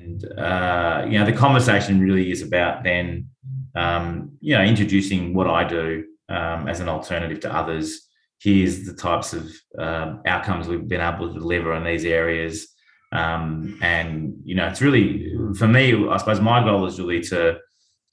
[0.00, 3.28] and uh, you know, the conversation really is about then,
[3.74, 8.06] um, you know, introducing what I do um, as an alternative to others.
[8.40, 12.68] Here's the types of uh, outcomes we've been able to deliver in these areas.
[13.14, 16.08] Um, and you know, it's really for me.
[16.08, 17.58] I suppose my goal is really to,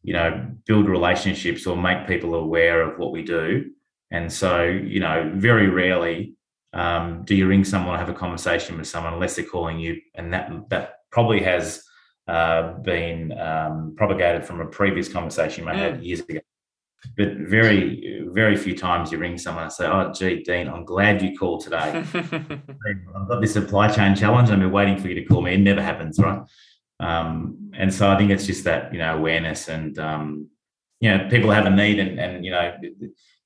[0.04, 3.72] you know, build relationships or make people aware of what we do.
[4.12, 6.36] And so, you know, very rarely
[6.74, 10.00] um, do you ring someone, or have a conversation with someone, unless they're calling you,
[10.16, 11.84] and that that probably has
[12.28, 16.06] uh, been um, propagated from a previous conversation I had mm.
[16.06, 16.40] years ago.
[17.18, 21.22] But very, very few times you ring someone and say, "Oh, gee, Dean, I'm glad
[21.22, 22.04] you called today.
[22.14, 24.50] I've got this supply chain challenge.
[24.50, 26.42] I've been waiting for you to call me." It never happens, right?
[27.00, 30.48] Um, and so I think it's just that you know awareness and um,
[31.00, 32.78] you know people have a need and and you know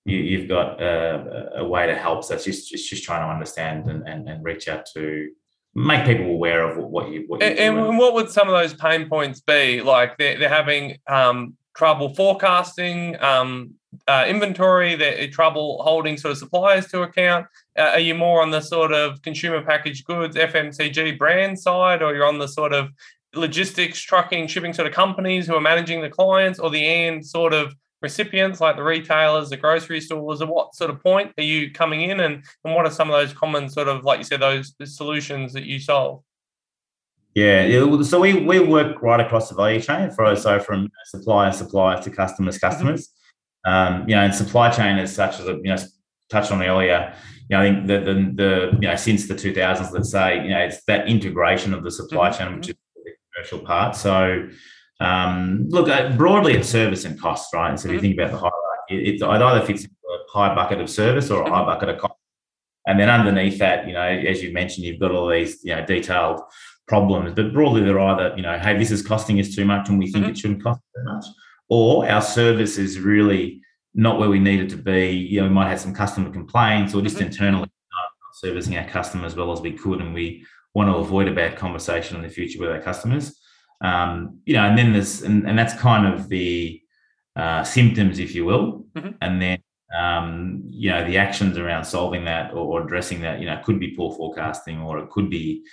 [0.06, 2.24] you, have got a, a, way to help.
[2.24, 5.30] So it's just just, just trying to understand and, and, and reach out to
[5.74, 7.42] make people aware of what you what.
[7.42, 9.82] And, and, what would some of those pain points be?
[9.82, 13.74] Like they're, they're having um, trouble forecasting um,
[14.08, 17.46] uh, inventory, trouble holding sort of suppliers to account.
[17.78, 22.14] Uh, are you more on the sort of consumer packaged goods FMCG brand side, or
[22.14, 22.90] you're on the sort of
[23.34, 27.54] logistics, trucking, shipping sort of companies who are managing the clients, or the end sort
[27.54, 31.72] of recipients like the retailers, the grocery stores, at what sort of point are you
[31.72, 34.42] coming in and, and what are some of those common sort of, like you said,
[34.42, 36.22] those solutions that you solve?
[37.36, 42.02] Yeah, so we, we work right across the value chain for so from supplier supplier
[42.02, 42.66] to customers mm-hmm.
[42.66, 43.10] customers.
[43.68, 43.72] Mm-hmm.
[43.72, 45.76] Um, you know, and supply chain is such as you know
[46.30, 47.14] touched on earlier.
[47.50, 50.50] You know, I think the, the the you know since the 2000s, let's say, you
[50.50, 52.48] know, it's that integration of the supply mm-hmm.
[52.48, 53.98] chain, which is the commercial part.
[53.98, 54.48] So
[55.02, 57.78] um, look, uh, broadly, it's service and cost, right?
[57.78, 58.02] So if you mm-hmm.
[58.02, 61.44] think about the hierarchy, it, it either fits into a high bucket of service or
[61.44, 61.66] a high mm-hmm.
[61.66, 62.14] bucket of cost.
[62.88, 65.84] And then underneath that, you know, as you mentioned, you've got all these, you know,
[65.86, 66.42] detailed
[66.88, 67.34] problems.
[67.36, 70.12] But broadly, they're either, you know, hey, this is costing us too much and we
[70.12, 70.32] think mm-hmm.
[70.32, 71.26] it shouldn't cost too much,
[71.70, 73.62] or our service is really
[73.94, 75.12] not where we need it to be.
[75.12, 77.28] You know, we might have some customer complaints or just mm-hmm.
[77.28, 81.28] internally not servicing our customers as well as we could, and we want to avoid
[81.28, 83.40] a bad conversation in the future with our customers.
[83.82, 86.82] Um, you know, and then there's and, and that's kind of the
[87.36, 89.12] uh, symptoms, if you will, mm-hmm.
[89.22, 89.60] and then
[89.98, 93.40] um, you know the actions around solving that or, or, addressing that.
[93.40, 95.64] You know, could be poor forecasting, or it could be,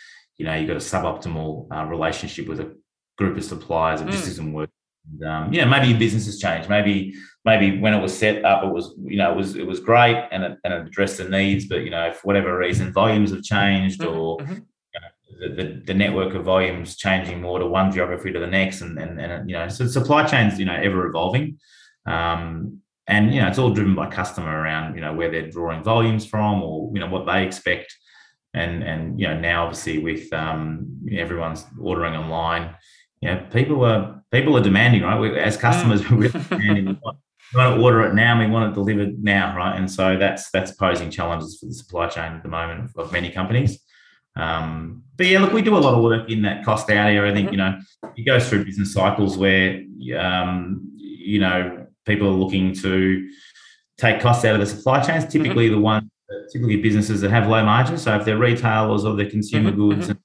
[0.43, 2.75] you know, you've got a suboptimal uh, relationship with a
[3.17, 4.01] group of suppliers.
[4.01, 4.13] It mm.
[4.13, 4.73] just isn't working.
[5.13, 6.69] And, um, yeah, maybe your business has changed.
[6.69, 9.81] Maybe maybe when it was set up, it was you know it was it was
[9.81, 13.31] great and it, and it addressed the needs, but you know for whatever reason, volumes
[13.31, 14.17] have changed mm-hmm.
[14.17, 14.59] or mm-hmm
[15.43, 18.99] the, the, the, network of volumes changing more to one geography to the next, and
[18.99, 21.59] and, and you know, so supply chains you know ever evolving,
[22.07, 25.83] um, and you know it's all driven by customer around you know where they're drawing
[25.83, 27.95] volumes from or you know what they expect,
[28.55, 32.75] and and you know now obviously with um, everyone's ordering online,
[33.21, 36.99] you know people are people are demanding right we, as customers we're demanding.
[37.55, 38.39] We want to order it now.
[38.39, 39.77] We want it delivered now, right?
[39.77, 43.31] And so that's that's posing challenges for the supply chain at the moment of many
[43.31, 43.79] companies.
[44.37, 47.31] Um, but yeah, look, we do a lot of work in that cost out area.
[47.31, 47.79] I think you know
[48.17, 49.83] it goes through business cycles where
[50.19, 53.29] um, you know people are looking to
[53.99, 55.25] take costs out of the supply chains.
[55.25, 55.43] Mm-hmm.
[55.43, 55.77] Typically, mm-hmm.
[55.77, 56.11] the one
[56.53, 58.03] typically businesses that have low margins.
[58.03, 59.91] So if they're retailers or they're consumer mm-hmm.
[59.91, 60.19] goods, and,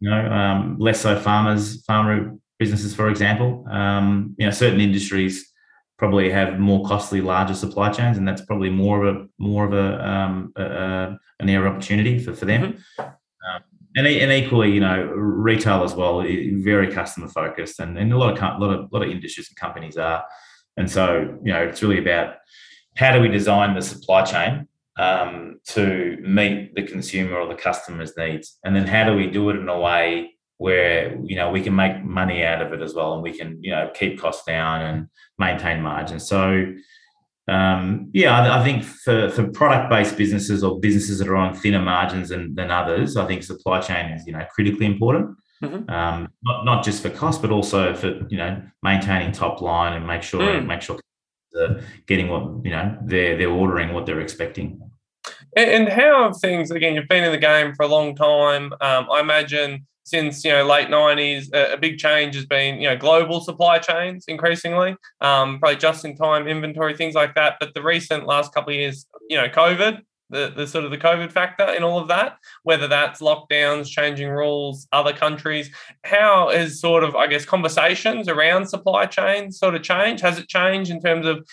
[0.00, 3.64] you know, um, less so farmers, pharma businesses, for example.
[3.70, 5.46] Um, you know, certain industries
[5.98, 9.72] probably have more costly, larger supply chains, and that's probably more of a more of
[9.72, 12.82] a, um, a, a an area opportunity for for them.
[12.98, 13.10] Mm-hmm
[13.96, 18.32] and, and equally, you know, retail as well, very customer focused, and, and a lot
[18.32, 20.24] of a lot of lot of industries and companies are,
[20.76, 22.36] and so you know, it's really about
[22.96, 24.68] how do we design the supply chain
[25.00, 29.48] um, to meet the consumer or the customer's needs, and then how do we do
[29.50, 32.94] it in a way where you know we can make money out of it as
[32.94, 35.08] well, and we can you know keep costs down and
[35.38, 36.28] maintain margins.
[36.28, 36.74] So
[37.48, 41.82] um, yeah, I, think for, for product based businesses or businesses that are on thinner
[41.82, 45.36] margins than, than others, I think supply chain is you know critically important.
[45.62, 45.90] Mm-hmm.
[45.90, 50.06] Um, not, not just for cost, but also for you know maintaining top line and
[50.06, 50.66] make sure mm.
[50.66, 50.98] make sure
[51.52, 54.80] they're getting what you know they're they're ordering what they're expecting.
[55.56, 56.94] And, how have things again?
[56.94, 58.72] You've been in the game for a long time.
[58.80, 62.88] Um, I imagine since you know late 90s a, a, big change has been you
[62.88, 67.72] know global supply chains increasingly um, probably just in time inventory things like that but
[67.74, 71.30] the recent last couple of years you know covid the, the sort of the covid
[71.30, 75.70] factor in all of that whether that's lockdowns changing rules other countries
[76.04, 80.22] how is sort of i guess conversations around supply chains sort of changed?
[80.22, 81.46] has it changed in terms of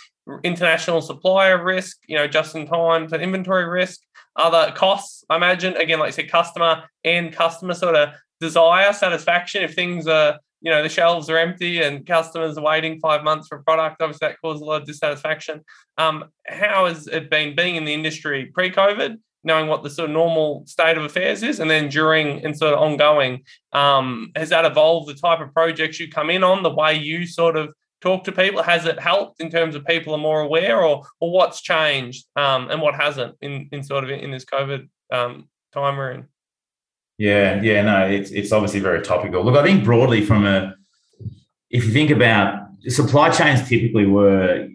[0.44, 4.02] international supplier risk you know just in time to inventory risk
[4.38, 5.76] other costs, I imagine.
[5.78, 8.10] Again, like I said, customer and customer sort of
[8.40, 9.64] desire, satisfaction.
[9.64, 13.48] If things are, you know, the shelves are empty and customers are waiting five months
[13.48, 15.62] for a product, obviously that causes a lot of dissatisfaction.
[15.98, 20.14] Um, how has it been being in the industry pre-COVID, knowing what the sort of
[20.14, 23.44] normal state of affairs is, and then during and sort of ongoing?
[23.74, 27.26] Um, has that evolved the type of projects you come in on, the way you
[27.26, 28.64] sort of talk to people?
[28.64, 32.70] Has it helped in terms of people are more aware, or or what's changed um,
[32.70, 36.26] and what hasn't in in sort of in this COVID um, time we're in?
[37.18, 39.44] Yeah, yeah, no, it's it's obviously very topical.
[39.44, 40.76] Look, I think broadly from a,
[41.70, 44.68] if you think about supply chains, typically were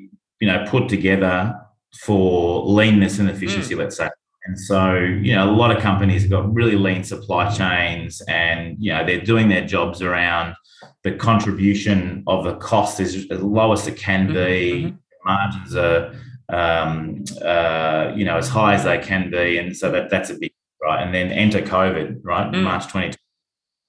[0.42, 1.56] you know, put together
[2.00, 3.78] for leanness and efficiency, mm.
[3.78, 4.10] let's say.
[4.44, 8.76] And so, you know, a lot of companies have got really lean supply chains and,
[8.80, 10.56] you know, they're doing their jobs around
[11.04, 14.84] the contribution of the cost is as low as it can mm-hmm, be.
[14.84, 14.96] Mm-hmm.
[15.24, 16.14] Margins are,
[16.48, 19.58] um, uh, you know, as high as they can be.
[19.58, 20.52] And so that that's a big,
[20.82, 21.04] right?
[21.04, 22.50] And then enter COVID, right?
[22.50, 22.64] Mm.
[22.64, 23.16] March 2020.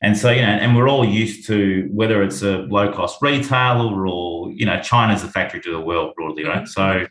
[0.01, 4.05] And so, you know, and we're all used to whether it's a low cost retailer
[4.05, 6.63] or, you know, China's the factory to the world broadly, right?
[6.63, 7.05] Mm-hmm.
[7.05, 7.07] So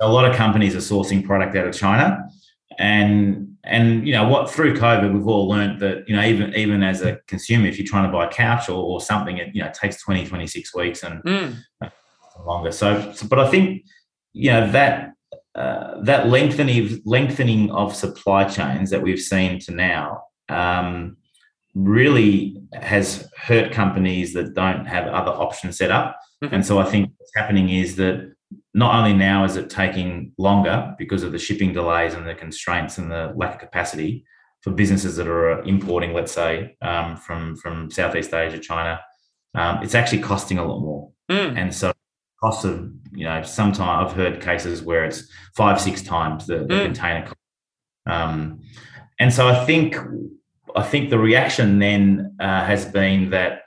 [0.00, 2.26] a lot of companies are sourcing product out of China
[2.78, 6.82] and and you know what through covid we've all learned that you know even even
[6.82, 9.62] as a consumer if you're trying to buy a couch or, or something it you
[9.62, 11.56] know takes 20 26 weeks and mm.
[12.44, 13.84] longer so, so, but i think
[14.32, 15.12] you know that
[15.54, 21.16] uh, that lengthening lengthening of supply chains that we've seen to now um,
[21.74, 26.54] really has hurt companies that don't have other options set up mm-hmm.
[26.54, 28.32] and so i think what's happening is that
[28.74, 32.98] not only now is it taking longer because of the shipping delays and the constraints
[32.98, 34.24] and the lack of capacity
[34.62, 39.00] for businesses that are importing, let's say, um, from from Southeast Asia, China,
[39.54, 41.10] um, it's actually costing a lot more.
[41.30, 41.58] Mm.
[41.58, 41.92] And so,
[42.40, 46.74] cost of you know, sometimes I've heard cases where it's five, six times the, the
[46.74, 46.84] mm.
[46.84, 47.36] container cost.
[48.06, 48.60] Um,
[49.18, 49.96] and so, I think
[50.76, 53.62] I think the reaction then uh, has been that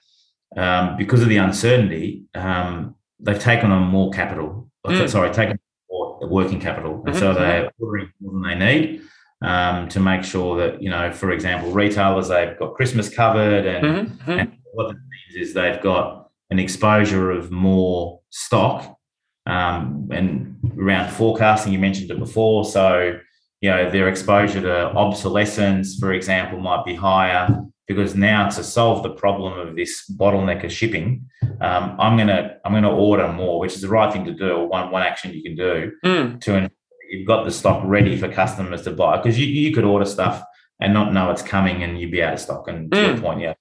[0.55, 5.09] um, because of the uncertainty, um, they've taken on more capital mm.
[5.09, 5.57] sorry, taking
[5.89, 7.03] more working capital.
[7.05, 7.19] And mm-hmm.
[7.19, 9.01] so they're ordering more than they need
[9.41, 13.65] um, to make sure that, you know, for example, retailers, they've got Christmas covered.
[13.65, 14.31] And, mm-hmm.
[14.31, 18.97] and what that means is they've got an exposure of more stock
[19.45, 21.73] um, and around forecasting.
[21.73, 22.65] You mentioned it before.
[22.65, 23.19] So,
[23.61, 27.47] you know, their exposure to obsolescence, for example, might be higher
[27.87, 31.27] because now to solve the problem of this bottleneck of shipping,
[31.61, 34.65] um, I'm gonna I'm gonna order more, which is the right thing to do.
[34.65, 36.41] One one action you can do mm.
[36.41, 36.69] to
[37.09, 40.43] you've got the stock ready for customers to buy because you, you could order stuff
[40.79, 42.67] and not know it's coming and you'd be out of stock.
[42.67, 43.07] And to mm.
[43.07, 43.53] your point, yeah,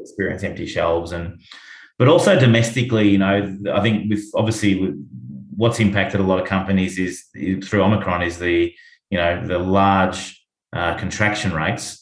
[0.00, 1.40] experience empty shelves and
[1.98, 5.08] but also domestically, you know, I think with obviously with
[5.54, 7.24] what's impacted a lot of companies is
[7.64, 8.72] through Omicron is the
[9.10, 12.01] you know the large uh, contraction rates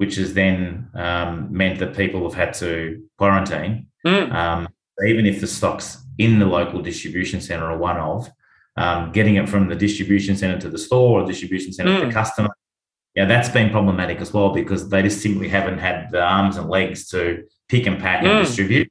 [0.00, 3.86] which has then um, meant that people have had to quarantine.
[4.06, 4.32] Mm.
[4.32, 4.68] Um,
[5.06, 8.30] even if the stock's in the local distribution center are one of,
[8.78, 12.00] um, getting it from the distribution center to the store or distribution center mm.
[12.00, 12.48] to the customer,
[13.14, 16.70] yeah, that's been problematic as well because they just simply haven't had the arms and
[16.70, 18.30] legs to pick and pack mm.
[18.30, 18.88] and distribute.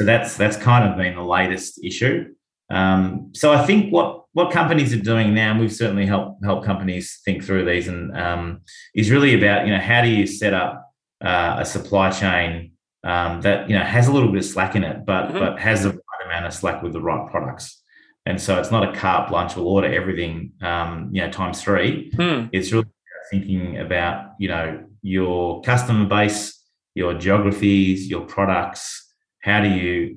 [0.00, 2.34] So that's that's kind of been the latest issue.
[2.70, 6.64] Um, so I think what what companies are doing now, and we've certainly helped help
[6.64, 8.60] companies think through these, and um,
[8.94, 10.90] is really about you know how do you set up
[11.20, 12.72] uh, a supply chain
[13.04, 15.38] um, that you know has a little bit of slack in it, but mm-hmm.
[15.38, 17.82] but has the right amount of slack with the right products.
[18.26, 19.56] And so it's not a carte blanche.
[19.56, 22.12] We'll order everything, um, you know, times three.
[22.12, 22.50] Mm.
[22.52, 22.86] It's really
[23.30, 26.62] thinking about you know your customer base,
[26.94, 29.12] your geographies, your products.
[29.42, 30.16] How do you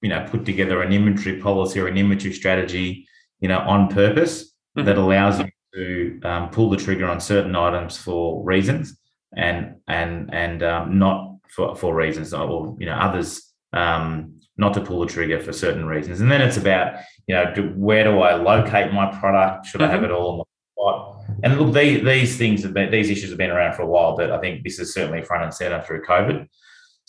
[0.00, 3.06] you know put together an inventory policy or an inventory strategy
[3.40, 4.44] you know on purpose
[4.76, 4.86] mm-hmm.
[4.86, 8.98] that allows you to um, pull the trigger on certain items for reasons
[9.36, 14.80] and and and um, not for, for reasons or you know others um, not to
[14.80, 16.94] pull the trigger for certain reasons and then it's about
[17.26, 19.90] you know do, where do i locate my product should mm-hmm.
[19.90, 20.12] i have mm-hmm.
[20.12, 23.38] it all in my spot and look these, these things have been these issues have
[23.38, 26.02] been around for a while but i think this is certainly front and center through
[26.02, 26.46] covid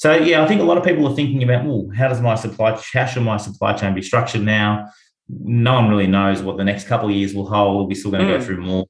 [0.01, 2.33] so yeah, I think a lot of people are thinking about, well, how does my
[2.33, 4.89] supply, how should my supply chain be structured now?
[5.39, 7.87] No one really knows what the next couple of years will hold.
[7.87, 8.39] We're still going to mm.
[8.39, 8.85] go through more.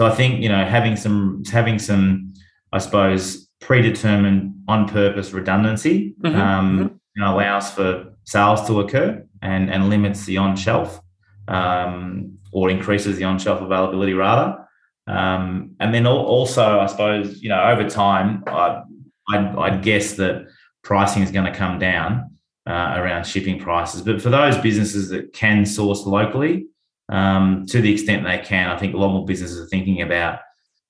[0.00, 2.32] So I think you know having some having some,
[2.72, 6.36] I suppose, predetermined on purpose redundancy mm-hmm.
[6.40, 6.94] Um, mm-hmm.
[7.14, 11.00] You know, allows for sales to occur and and limits the on shelf
[11.48, 14.58] um, or increases the on shelf availability rather.
[15.06, 18.82] Um, and then also, I suppose, you know, over time, I,
[19.30, 20.46] I'd, I'd guess that
[20.84, 22.31] pricing is going to come down
[22.66, 24.02] uh, around shipping prices.
[24.02, 26.66] But for those businesses that can source locally,
[27.08, 30.40] um, to the extent they can, I think a lot more businesses are thinking about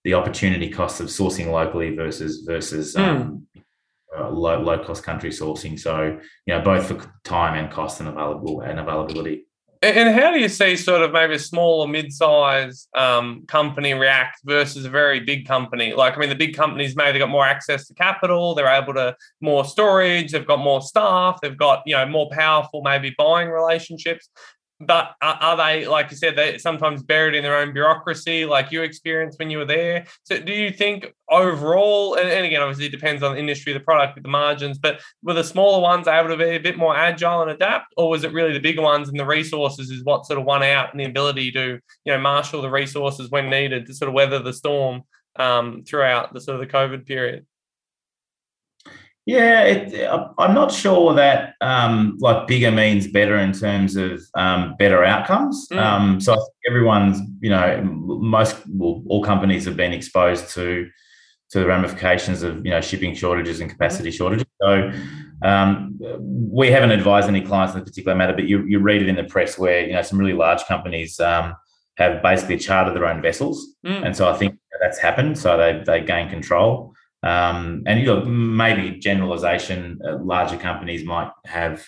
[0.04, 3.00] the opportunity costs of sourcing locally versus versus mm.
[3.00, 3.46] um,
[4.16, 5.78] uh, low low cost country sourcing.
[5.78, 9.46] So you know both for time and cost and available and availability.
[9.82, 14.38] And how do you see sort of maybe a small or mid-size um, company react
[14.44, 15.92] versus a very big company?
[15.92, 19.16] Like, I mean, the big companies maybe got more access to capital, they're able to
[19.40, 24.28] more storage, they've got more staff, they've got you know more powerful maybe buying relationships.
[24.86, 28.72] But are, are, they, like you said, they sometimes buried in their own bureaucracy, like
[28.72, 30.06] you experienced when you were there?
[30.24, 33.80] So, do you think overall, and, and again, obviously, it depends on the industry, the
[33.80, 37.42] product, the margins, but were the smaller ones able to be a bit more agile
[37.42, 40.38] and adapt, or was it really the bigger ones and the resources is what sort
[40.38, 43.94] of won out and the ability to, you know, marshal the resources when needed to
[43.94, 45.02] sort of weather the storm
[45.36, 47.46] um, throughout the sort of the COVID period?
[49.24, 54.74] Yeah, it, I'm not sure that um, like bigger means better in terms of um,
[54.78, 55.68] better outcomes.
[55.70, 55.78] Mm.
[55.78, 56.36] Um, so
[56.68, 60.88] everyone's, you know, most well, all companies have been exposed to
[61.50, 64.14] to the ramifications of you know shipping shortages and capacity mm.
[64.14, 64.46] shortages.
[64.60, 64.90] So
[65.44, 69.08] um, we haven't advised any clients in the particular matter, but you, you read it
[69.08, 71.54] in the press where you know some really large companies um,
[71.96, 74.04] have basically chartered their own vessels, mm.
[74.04, 75.38] and so I think that's happened.
[75.38, 76.94] So they they gain control.
[77.22, 81.84] Um, and you know, maybe generalization, uh, larger companies might have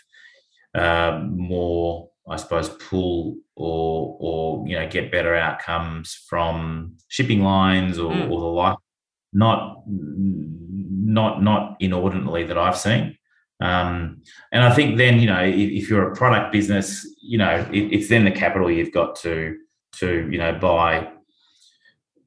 [0.74, 7.98] uh, more, I suppose, pull or or you know get better outcomes from shipping lines
[7.98, 8.30] or, mm.
[8.30, 8.78] or the like.
[9.32, 13.18] Not not not inordinately that I've seen.
[13.60, 14.22] Um,
[14.52, 17.92] and I think then you know if, if, you're a product business, you know it,
[17.92, 19.56] it's then the capital you've got to
[19.96, 21.08] to you know buy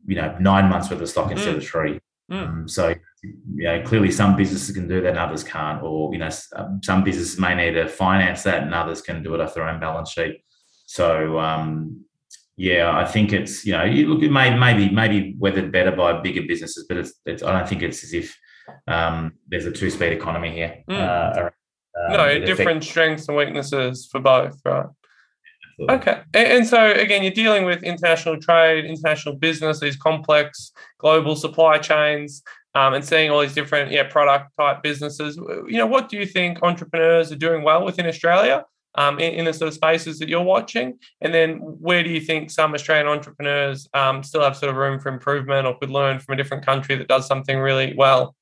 [0.05, 1.57] you know nine months worth of stock instead mm.
[1.57, 1.99] of three.
[2.31, 2.47] Mm.
[2.47, 6.19] Um, so, you know, clearly some businesses can do that and others can't, or, you
[6.19, 9.53] know, um, some businesses may need to finance that and others can do it off
[9.53, 10.43] their own balance sheet.
[10.85, 12.03] So, um,
[12.57, 16.21] yeah, I think it's, you know, you look, it may, maybe, maybe weathered better by
[16.21, 18.37] bigger businesses, but it's, it's I don't think it's as if
[18.87, 20.83] um, there's a two speed economy here.
[20.89, 20.97] Mm.
[20.97, 21.49] Uh,
[22.09, 24.85] no, different strengths and weaknesses for both, right?
[25.79, 26.21] Okay.
[26.33, 32.41] And, so, again, you're dealing with international trade, international business, these complex global supply chains,
[32.73, 35.35] um, and seeing all these different yeah, product type businesses.
[35.35, 38.65] You know, what do you think entrepreneurs are doing well within Australia
[38.95, 40.97] um, in, in, the sort of spaces that you're watching?
[41.21, 44.99] And then where do you think some Australian entrepreneurs um, still have sort of room
[44.99, 48.35] for improvement or could learn from a different country that does something really well?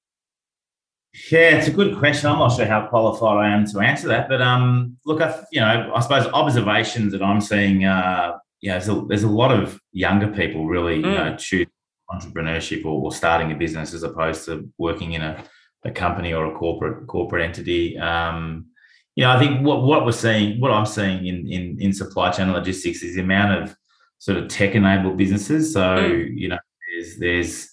[1.32, 2.30] Yeah, it's a good question.
[2.30, 5.62] I'm not sure how qualified I am to answer that, but um, look, I, you
[5.62, 9.52] know, I suppose observations that I'm seeing, uh, you know, there's a, there's a lot
[9.52, 11.06] of younger people really, mm.
[11.06, 11.68] you know, choose
[12.12, 15.44] entrepreneurship or, or, starting a business as opposed to working in a,
[15.86, 17.98] a company or a corporate corporate entity.
[17.98, 18.68] Um,
[19.16, 22.32] you know, I think what what we're seeing, what I'm seeing in in in supply
[22.32, 23.76] chain logistics is the amount of
[24.20, 25.74] sort of tech enabled businesses.
[25.74, 26.38] So mm.
[26.38, 26.60] you know,
[26.92, 27.70] there's there's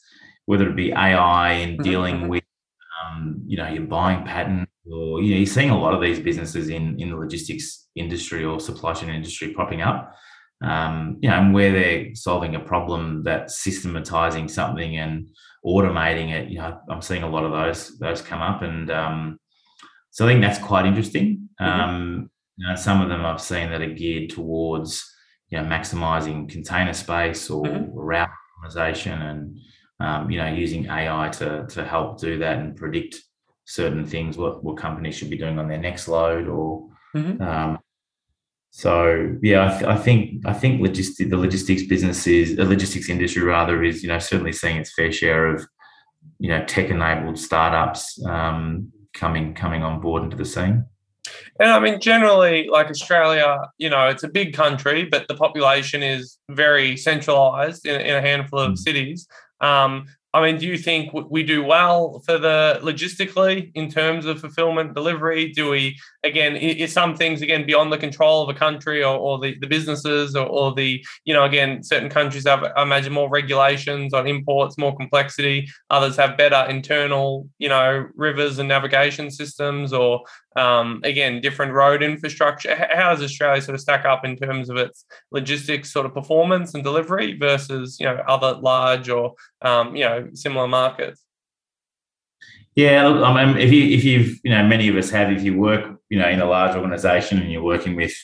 [0.46, 2.28] whether it be AI and mm-hmm, dealing mm-hmm.
[2.28, 2.41] with
[3.52, 6.70] you know, your buying pattern, or you know, you're seeing a lot of these businesses
[6.70, 10.14] in in the logistics industry or supply chain industry popping up.
[10.64, 15.28] Um, you know, and where they're solving a problem that's systematizing something and
[15.66, 16.48] automating it.
[16.48, 19.38] You know, I'm seeing a lot of those those come up, and um,
[20.12, 21.50] so I think that's quite interesting.
[21.60, 21.80] Mm-hmm.
[21.80, 25.04] Um, you know, some of them I've seen that are geared towards
[25.50, 27.90] you know maximizing container space or mm-hmm.
[27.92, 28.30] route
[28.64, 29.58] optimization and
[30.00, 33.16] um, you know, using AI to to help do that and predict
[33.64, 37.42] certain things, what what companies should be doing on their next load, or mm-hmm.
[37.42, 37.78] um,
[38.70, 43.08] so yeah, I, th- I, think I think logistic the logistics business is the logistics
[43.08, 45.66] industry rather is you know certainly seeing its fair share of
[46.38, 50.86] you know tech enabled startups um, coming coming on board into the scene.
[51.60, 56.02] And I mean, generally, like Australia, you know, it's a big country, but the population
[56.02, 58.78] is very centralized in, in a handful of mm.
[58.78, 59.28] cities.
[59.60, 64.40] Um, I mean, do you think we do well for the logistically in terms of
[64.40, 65.52] fulfillment delivery?
[65.52, 69.38] Do we again is some things again beyond the control of a country or, or
[69.38, 73.28] the, the businesses or, or, the you know again certain countries have I imagine more
[73.28, 75.68] regulations on imports, more complexity.
[75.90, 80.22] Others have better internal you know rivers and navigation systems or
[80.56, 82.74] um, again, different road infrastructure.
[82.74, 86.74] How does Australia sort of stack up in terms of its logistics sort of performance
[86.74, 91.24] and delivery versus you know other large or um, you know similar markets?
[92.74, 95.42] Yeah, look, I mean, if you if you've you know many of us have if
[95.42, 98.14] you work you know in a large organisation and you're working with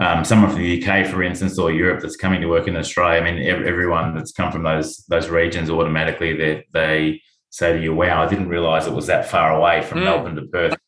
[0.00, 3.20] um, someone from the UK, for instance, or Europe that's coming to work in Australia.
[3.20, 7.94] I mean, everyone that's come from those those regions automatically they they say to you,
[7.94, 10.04] "Wow, I didn't realise it was that far away from mm.
[10.04, 10.79] Melbourne to Perth."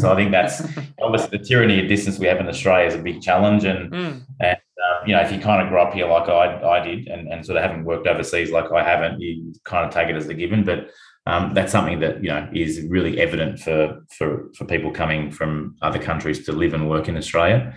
[0.00, 0.62] So I think that's
[1.02, 3.64] obviously the tyranny of distance we have in Australia is a big challenge.
[3.64, 4.22] And, mm.
[4.40, 7.08] and uh, you know, if you kind of grow up here like I, I did
[7.08, 10.16] and, and sort of haven't worked overseas like I haven't, you kind of take it
[10.16, 10.64] as a given.
[10.64, 10.90] But
[11.26, 15.76] um, that's something that, you know, is really evident for, for, for people coming from
[15.82, 17.74] other countries to live and work in Australia.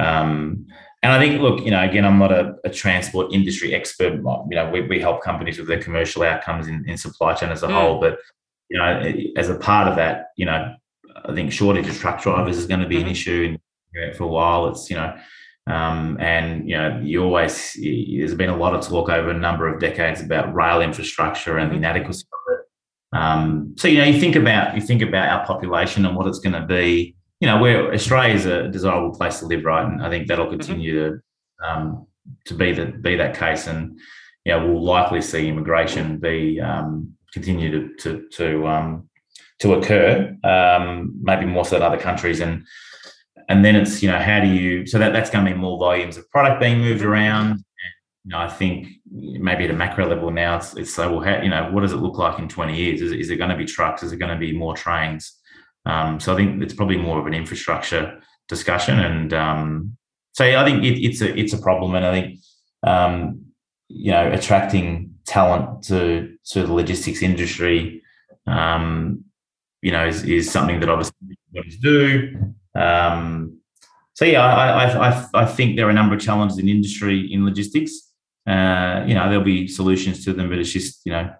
[0.00, 0.66] Um,
[1.02, 4.14] and I think, look, you know, again, I'm not a, a transport industry expert.
[4.14, 7.62] You know, we, we help companies with their commercial outcomes in, in supply chain as
[7.62, 7.72] a mm.
[7.72, 8.00] whole.
[8.00, 8.18] But,
[8.70, 10.74] you know, as a part of that, you know,
[11.24, 13.10] I think shortage of truck drivers is going to be an mm-hmm.
[13.10, 13.58] issue
[14.16, 14.68] for a while.
[14.68, 15.14] It's you know
[15.66, 19.66] Um, and you know, you always there's been a lot of talk over a number
[19.66, 21.84] of decades about rail infrastructure and the mm-hmm.
[21.84, 23.18] inadequacy of it.
[23.18, 26.40] Um, so you know, you think about you think about our population and what it's
[26.40, 27.16] going to be.
[27.40, 29.86] You know, where Australia is a desirable place to live, right?
[29.86, 30.58] And I think that'll mm-hmm.
[30.58, 31.20] continue to
[31.66, 32.06] um,
[32.46, 33.66] to be the be that case.
[33.66, 33.98] And
[34.44, 39.08] you know, we'll likely see immigration be um, continue to to to, um,
[39.60, 42.40] to occur, um, maybe more so than other countries.
[42.40, 42.64] And
[43.48, 45.78] and then it's you know how do you so that that's going to be more
[45.78, 47.58] volumes of product being moved around.
[48.24, 51.42] You know, I think maybe at a macro level now it's it's so well, how,
[51.42, 53.02] you know, what does it look like in 20 years?
[53.02, 54.02] Is, is it going to be trucks?
[54.02, 55.38] Is it going to be more trains?
[55.86, 59.96] Um, so I think it's probably more of an infrastructure discussion, and um,
[60.32, 62.38] so I think it, it's a it's a problem, and I think
[62.82, 63.44] um,
[63.88, 68.02] you know attracting talent to to the logistics industry,
[68.46, 69.24] um,
[69.84, 71.14] you know, is, is something that obviously
[71.54, 72.54] companies do.
[72.74, 73.58] Um,
[74.14, 77.30] so yeah, I, I, I, I, think there are a number of challenges in industry
[77.30, 78.10] in logistics.
[78.46, 81.30] Uh, you know, there'll be solutions to them, but it's just you know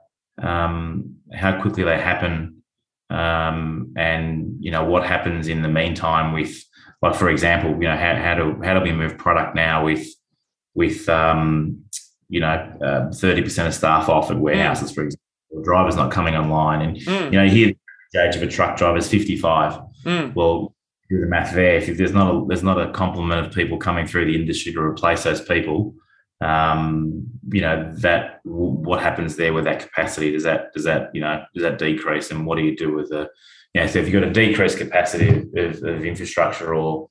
[0.42, 2.62] um, how quickly they happen,
[3.08, 6.62] um, and you know what happens in the meantime with,
[7.00, 10.06] like for example, you know how, how do how do we move product now with
[10.74, 11.82] with um,
[12.28, 16.36] you know thirty uh, percent of staff off at warehouses, for example, drivers not coming
[16.36, 17.32] online, and mm.
[17.32, 17.72] you know here
[18.22, 19.80] age of a truck driver is fifty five.
[20.04, 20.34] Mm.
[20.34, 20.74] Well,
[21.10, 21.76] do the math there.
[21.76, 24.80] If there's not a there's not a complement of people coming through the industry to
[24.80, 25.94] replace those people,
[26.40, 30.32] um, you know that what happens there with that capacity?
[30.32, 32.30] Does that does that you know does that decrease?
[32.30, 33.28] And what do you do with the
[33.74, 37.08] you know, so if you've got a decreased capacity of, of infrastructure or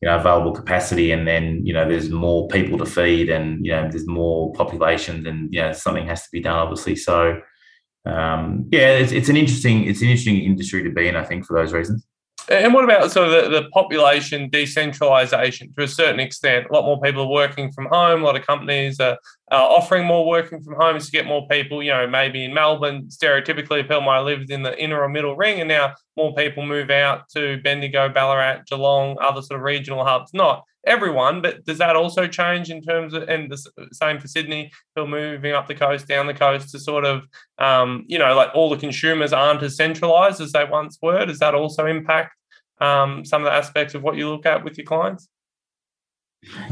[0.00, 3.72] you know available capacity, and then you know there's more people to feed, and you
[3.72, 6.94] know there's more population, then you know something has to be done, obviously.
[6.94, 7.40] So
[8.06, 11.46] um, yeah, it's, it's an interesting it's an interesting industry to be in, I think,
[11.46, 12.06] for those reasons.
[12.50, 16.66] And what about sort of the, the population decentralization to a certain extent?
[16.68, 18.20] A lot more people are working from home.
[18.20, 19.16] A lot of companies are,
[19.50, 21.82] are offering more working from home to get more people.
[21.82, 25.36] You know, maybe in Melbourne, stereotypically, people might have lived in the inner or middle
[25.36, 30.04] ring, and now more people move out to Bendigo, Ballarat, Geelong, other sort of regional
[30.04, 30.34] hubs.
[30.34, 34.70] Not everyone, but does that also change in terms of, and the same for Sydney,
[34.94, 37.24] people moving up the coast, down the coast to sort of,
[37.58, 41.24] um, you know, like all the consumers aren't as centralized as they once were?
[41.26, 42.36] Does that also impact
[42.80, 45.28] um, some of the aspects of what you look at with your clients?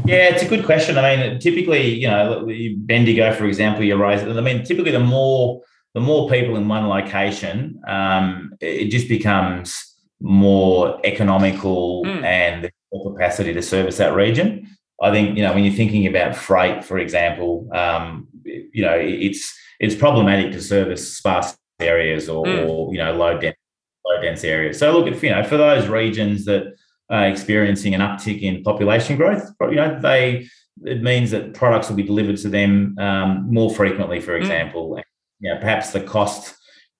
[0.05, 0.97] Yeah, it's a good question.
[0.97, 2.47] I mean, typically, you know,
[2.77, 4.21] Bendigo, for example, you raise.
[4.21, 5.61] I mean, typically, the more
[5.93, 12.23] the more people in one location, um, it just becomes more economical mm.
[12.23, 14.67] and more capacity to service that region.
[15.01, 19.53] I think you know when you're thinking about freight, for example, um, you know it's
[19.79, 22.69] it's problematic to service sparse areas or, mm.
[22.69, 23.57] or you know low dense
[24.05, 24.79] low dense areas.
[24.79, 26.73] So look at you know for those regions that
[27.09, 30.47] are experiencing an uptick in population growth, you know they
[30.83, 34.41] it means that products will be delivered to them um, more frequently, for mm.
[34.41, 34.91] example.
[34.91, 35.03] Mm.
[35.39, 36.55] You know, perhaps the cost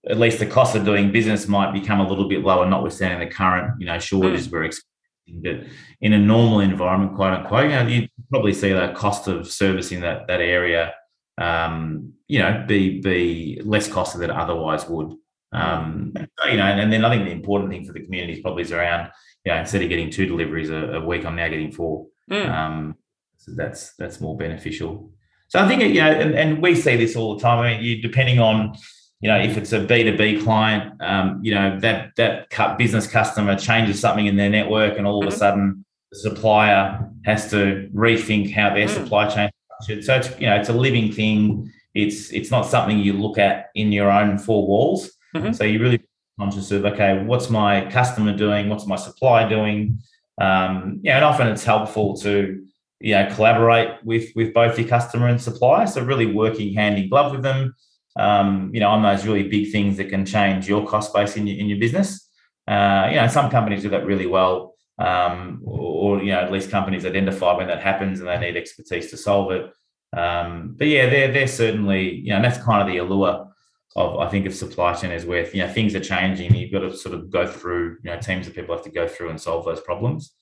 [0.09, 3.33] at least the cost of doing business might become a little bit lower, notwithstanding the
[3.33, 4.51] current, you know, shortages mm.
[4.51, 4.92] we're experiencing.
[5.27, 5.63] But
[6.01, 10.01] in a normal environment, quite unquote, you know, you probably see the cost of servicing
[10.01, 10.93] that that area,
[11.37, 15.13] um, you know, be be less costly than it otherwise would.
[15.53, 18.41] Um, you know, and, and, then I think the important thing for the community is
[18.41, 19.11] probably is around,
[19.45, 22.07] you know, instead of getting two deliveries a, a week, I'm now getting four.
[22.31, 22.49] Mm.
[22.49, 22.95] Um,
[23.37, 25.11] so that's that's more beneficial.
[25.49, 27.59] So I think you know, and, and we see this all the time.
[27.59, 28.75] I mean, you depending on
[29.23, 33.97] you know, if it's a B2B client, um, you know, that that business customer changes
[33.97, 35.39] something in their network and all of a mm-hmm.
[35.39, 38.93] sudden the supplier has to rethink how their mm.
[38.93, 39.49] supply chain
[39.79, 40.03] structured.
[40.03, 41.71] So it's, you know, it's a living thing.
[41.93, 45.09] It's it's not something you look at in your own four walls.
[45.33, 45.53] Mm-hmm.
[45.53, 46.01] So you really
[46.37, 48.67] conscious of, okay, what's my customer doing?
[48.67, 49.99] What's my supply doing?
[50.41, 52.61] Um, yeah, and often it's helpful to,
[52.99, 55.87] you know, collaborate with with both your customer and supplier.
[55.87, 57.73] So really working hand in glove with them
[58.15, 61.47] um, you know, on those really big things that can change your cost base in
[61.47, 62.29] your, in your business.
[62.67, 66.51] Uh, you know, some companies do that really well, um, or, or, you know, at
[66.51, 69.71] least companies identify when that happens and they need expertise to solve it.
[70.15, 73.47] Um, but yeah, they're they're certainly you know, and that's kind of the allure
[73.95, 76.53] of I think of supply chain is where you know things are changing.
[76.53, 79.07] You've got to sort of go through, you know, teams of people have to go
[79.07, 80.35] through and solve those problems.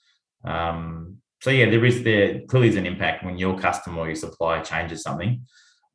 [0.44, 4.16] Um, so yeah, there is there clearly is an impact when your customer or your
[4.16, 5.46] supplier changes something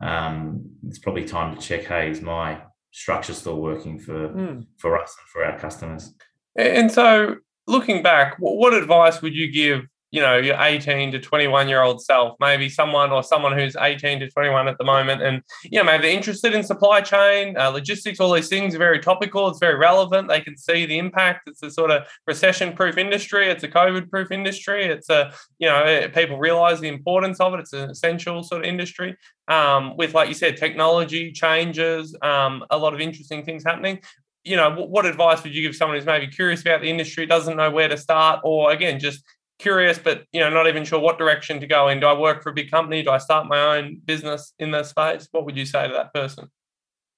[0.00, 4.66] um, it's probably time to check hey is my structure still working for mm.
[4.78, 6.14] for us and for our customers
[6.56, 7.36] and so
[7.66, 9.82] looking back what advice would you give
[10.16, 14.18] you know your 18 to 21 year old self maybe someone or someone who's 18
[14.20, 15.20] to 21 at the moment.
[15.20, 18.78] And you know maybe they're interested in supply chain uh, logistics all these things are
[18.78, 21.48] very topical it's very relevant they can see the impact.
[21.48, 25.68] It's a sort of recession proof industry it's a covid proof industry it's a you
[25.68, 29.14] know eh, people realize the importance of it it's an essential sort of industry.
[29.48, 34.00] Um, with like you said technology changes um, a lot of interesting things happening.
[34.44, 37.56] You know, what advice would you give someone who's maybe curious about the industry, doesn't
[37.56, 39.24] know where to start, or again, just
[39.58, 42.00] curious, but you know, not even sure what direction to go in?
[42.00, 43.02] Do I work for a big company?
[43.02, 45.28] Do I start my own business in that space?
[45.30, 46.50] What would you say to that person?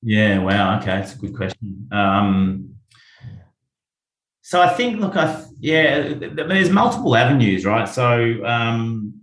[0.03, 0.79] Yeah, wow.
[0.79, 1.89] Okay, that's a good question.
[1.91, 2.75] Um,
[4.43, 7.89] so I think, look, I yeah, there's multiple avenues, right?
[7.89, 9.15] So um,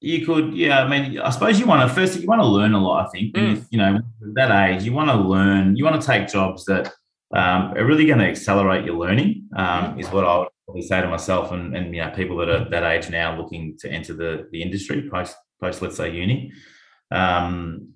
[0.00, 0.84] you could, yeah.
[0.84, 3.06] I mean, I suppose you want to first you want to learn a lot.
[3.06, 3.66] I think, mm.
[3.70, 3.98] you know,
[4.34, 5.76] that age, you want to learn.
[5.76, 6.92] You want to take jobs that
[7.34, 9.48] um, are really going to accelerate your learning.
[9.56, 10.00] Um, mm.
[10.00, 12.68] is what I would probably say to myself and, and you know people that are
[12.70, 16.52] that age now looking to enter the the industry post post let's say uni.
[17.10, 17.90] Um,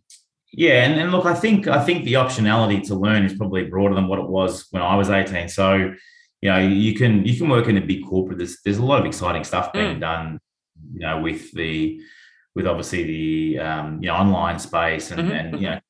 [0.50, 3.94] yeah, and, and look, I think I think the optionality to learn is probably broader
[3.94, 5.48] than what it was when I was 18.
[5.48, 5.92] So,
[6.40, 8.38] you know, you can you can work in a big corporate.
[8.38, 10.00] There's there's a lot of exciting stuff being mm.
[10.00, 10.40] done
[10.92, 12.00] you know, with the
[12.54, 15.32] with obviously the um, you know online space and, mm-hmm.
[15.32, 15.80] and you know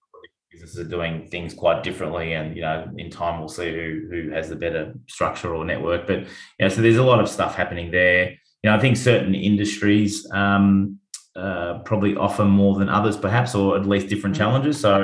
[0.59, 4.31] businesses are doing things quite differently and you know in time we'll see who who
[4.31, 6.27] has the better structure or network but you
[6.61, 10.29] know so there's a lot of stuff happening there you know i think certain industries
[10.33, 10.99] um,
[11.37, 14.45] uh, probably offer more than others perhaps or at least different mm-hmm.
[14.45, 15.03] challenges so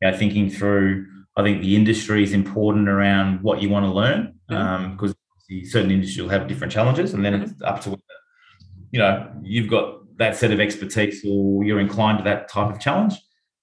[0.00, 3.90] you know thinking through i think the industry is important around what you want to
[3.90, 5.56] learn because mm-hmm.
[5.56, 7.50] um, certain industries will have different challenges and then mm-hmm.
[7.50, 7.98] it's up to
[8.92, 12.80] you know you've got that set of expertise or you're inclined to that type of
[12.80, 13.14] challenge.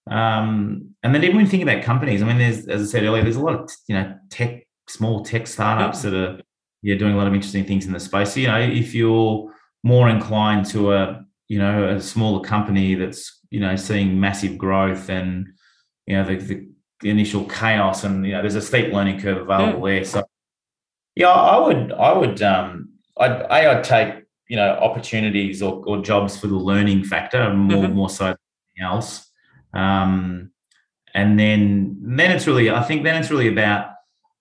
[0.09, 3.03] Um, and then even when you think about companies, I mean, there's as I said
[3.03, 6.41] earlier, there's a lot of you know tech, small tech startups that are
[6.81, 8.33] yeah doing a lot of interesting things in the space.
[8.33, 9.53] So, you know, if you're
[9.83, 15.09] more inclined to a you know a smaller company that's you know seeing massive growth
[15.09, 15.47] and
[16.07, 16.67] you know the,
[17.01, 20.03] the initial chaos and you know there's a steep learning curve available there.
[20.03, 20.23] So
[21.15, 26.01] yeah, I would I would um I'd a I'd take you know opportunities or, or
[26.01, 27.95] jobs for the learning factor more mm-hmm.
[27.95, 28.37] more so than
[28.77, 29.28] anything else
[29.73, 30.51] um,
[31.13, 33.91] and then then it's really i think then it's really about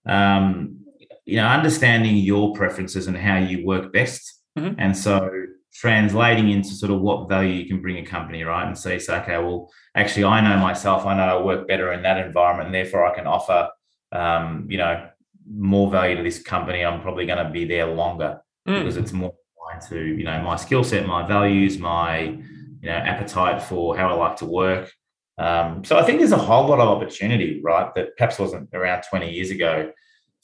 [0.06, 0.78] um,
[1.24, 4.74] you know understanding your preferences and how you work best mm-hmm.
[4.78, 5.30] and so
[5.74, 9.14] translating into sort of what value you can bring a company right and say so
[9.14, 12.74] okay well actually i know myself i know i work better in that environment and
[12.74, 13.68] therefore i can offer
[14.12, 15.08] um, you know
[15.50, 18.78] more value to this company i'm probably going to be there longer mm.
[18.78, 19.32] because it's more
[19.68, 24.08] aligned to you know my skill set, my values, my you know appetite for how
[24.08, 24.92] I like to work.
[25.38, 29.04] Um, so I think there's a whole lot of opportunity, right, that perhaps wasn't around
[29.08, 29.92] 20 years ago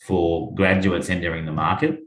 [0.06, 2.00] for graduates entering the market.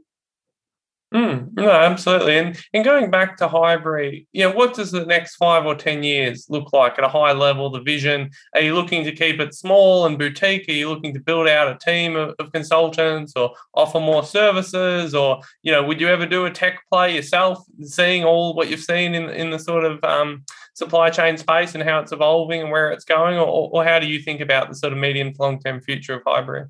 [1.14, 2.36] Mm, no, absolutely.
[2.36, 6.02] And and going back to Highbury, you know, what does the next five or ten
[6.02, 7.70] years look like at a high level?
[7.70, 8.30] The vision.
[8.54, 10.68] Are you looking to keep it small and boutique?
[10.68, 15.14] Are you looking to build out a team of, of consultants or offer more services?
[15.14, 17.64] Or you know, would you ever do a tech play yourself?
[17.84, 20.44] Seeing all what you've seen in in the sort of um,
[20.78, 24.06] supply chain space and how it's evolving and where it's going, or, or how do
[24.06, 26.66] you think about the sort of medium to long term future of Highbury?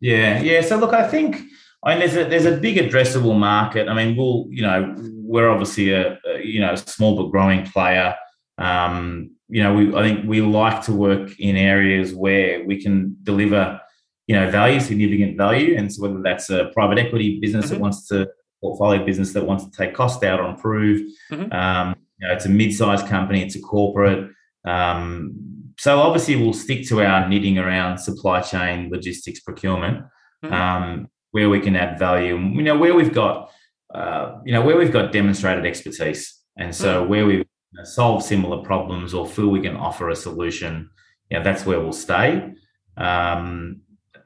[0.00, 0.60] Yeah, yeah.
[0.60, 1.42] So look, I think
[1.82, 3.88] I mean, there's a there's a big addressable market.
[3.88, 8.14] I mean, we'll you know we're obviously a, a you know small but growing player.
[8.58, 13.16] Um, you know, we I think we like to work in areas where we can
[13.22, 13.80] deliver
[14.26, 17.74] you know value, significant value, and so whether that's a private equity business mm-hmm.
[17.74, 18.28] that wants to
[18.60, 21.00] portfolio business that wants to take cost out or improve.
[21.32, 21.52] Mm-hmm.
[21.52, 24.30] Um, you know, it's a mid-sized company, it's a corporate.
[24.64, 30.04] Um, so obviously, we'll stick to our knitting around supply chain, logistics, procurement.
[30.44, 30.54] Mm-hmm.
[30.54, 33.50] Um, where we can add value, you know, where we've got,
[33.94, 37.08] uh, you know, where we've got demonstrated expertise, and so mm.
[37.08, 37.44] where we
[37.84, 40.88] solve similar problems or feel we can offer a solution,
[41.30, 42.54] you know, that's where we'll stay.
[42.96, 43.82] Um,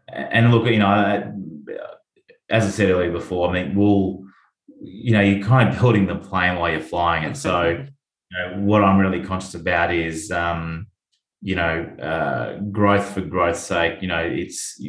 [0.08, 1.34] and look, you know,
[2.48, 4.24] as I said earlier before, I mean, we'll,
[4.82, 7.36] you know, you're kind of building the plane while you're flying, it.
[7.36, 10.30] so, you know, what I'm really conscious about is.
[10.30, 10.86] Um,
[11.44, 14.00] you know, uh, growth for growth's sake.
[14.00, 14.80] You know, it's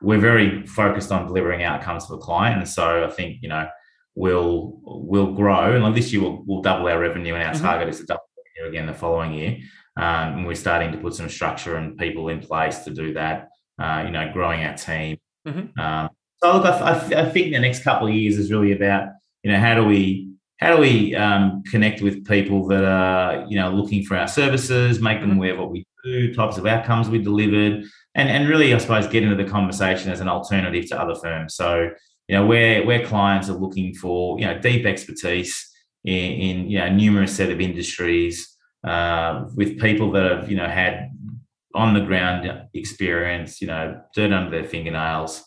[0.00, 3.68] we're very focused on delivering outcomes for the client, and so I think you know
[4.16, 7.64] we'll we'll grow, and like this year we'll, we'll double our revenue, and our mm-hmm.
[7.64, 9.58] target is to double revenue again the following year.
[9.96, 13.48] Um, and we're starting to put some structure and people in place to do that.
[13.80, 15.18] Uh, you know, growing our team.
[15.46, 15.78] Mm-hmm.
[15.80, 16.10] Um,
[16.42, 19.08] so look, I, I, I think the next couple of years is really about
[19.42, 20.28] you know how do we
[20.60, 25.00] how do we um, connect with people that are you know looking for our services,
[25.00, 25.38] make them mm-hmm.
[25.38, 27.84] aware of what we do, types of outcomes we delivered,
[28.14, 31.54] and and really I suppose get into the conversation as an alternative to other firms.
[31.54, 31.90] So
[32.28, 35.68] you know, where where clients are looking for you know deep expertise
[36.04, 40.68] in, in you know numerous set of industries uh, with people that have you know
[40.68, 41.10] had
[41.74, 45.42] on the ground experience, you know, dirt under their fingernails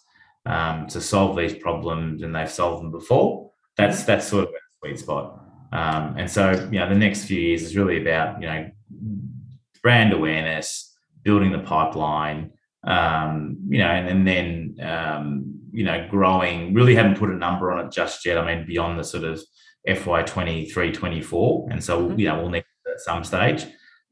[0.45, 3.51] um, to solve these problems, and they've solved them before.
[3.77, 5.41] That's that's sort of a sweet spot.
[5.71, 8.69] Um, and so, you know, the next few years is really about you know
[9.81, 12.51] brand awareness, building the pipeline,
[12.87, 16.73] um, you know, and, and then um, you know growing.
[16.73, 18.37] Really haven't put a number on it just yet.
[18.37, 19.41] I mean, beyond the sort of
[19.87, 22.19] FY 23, 24, and so mm-hmm.
[22.19, 23.65] you know we'll need at some stage.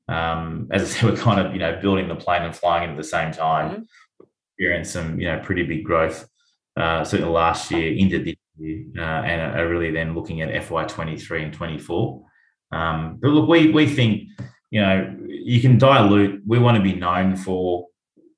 [0.10, 2.92] Um, as I said, we're kind of you know building the plane and flying it
[2.92, 3.72] at the same time.
[3.72, 4.26] Mm-hmm.
[4.56, 6.28] Experienced some you know pretty big growth
[6.76, 11.18] uh, certainly last year into this uh, and are really then looking at FY twenty
[11.18, 12.24] three and twenty four.
[12.72, 14.24] Um, but look, we we think
[14.72, 16.42] you know you can dilute.
[16.46, 17.88] We want to be known for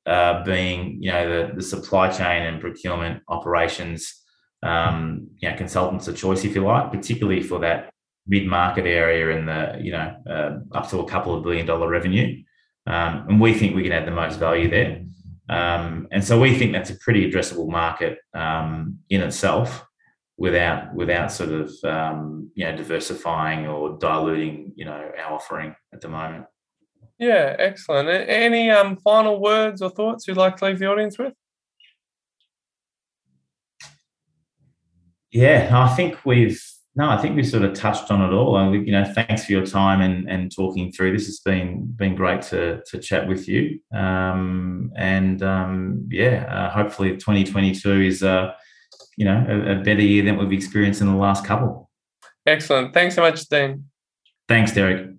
[0.05, 4.21] uh, being you know the, the supply chain and procurement operations
[4.63, 7.91] um, you know consultants of choice if you like, particularly for that
[8.27, 12.41] mid-market area and the you know uh, up to a couple of billion dollar revenue
[12.87, 15.03] um, and we think we can add the most value there
[15.49, 19.85] um, and so we think that's a pretty addressable market um, in itself
[20.37, 26.01] without without sort of um, you know diversifying or diluting you know our offering at
[26.01, 26.45] the moment
[27.17, 31.33] yeah excellent any um, final words or thoughts you'd like to leave the audience with
[35.31, 36.61] yeah i think we've
[36.97, 38.57] no, I think we've sort of touched on it all.
[38.57, 41.27] And you know, thanks for your time and and talking through this.
[41.27, 43.79] It's been been great to to chat with you.
[43.93, 48.53] Um, and um, yeah, uh, hopefully 2022 is uh,
[49.17, 51.89] you know a, a, better year than we've experienced in the last couple.
[52.45, 52.93] Excellent.
[52.93, 53.85] Thanks so much, Dean.
[54.47, 55.11] Thanks, Derek.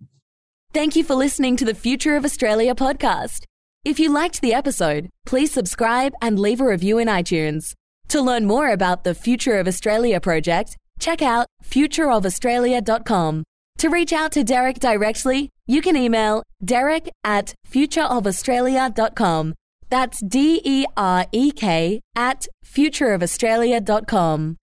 [0.72, 3.44] Thank you for listening to the Future of Australia podcast.
[3.84, 7.72] If you liked the episode, please subscribe and leave a review in iTunes.
[8.08, 13.44] To learn more about the Future of Australia project check out futureofaustralia.com.
[13.78, 19.54] To reach out to Derek directly, you can email derek at futureofaustralia.com.
[19.88, 24.56] That's D E R E K at futureofaustralia.com.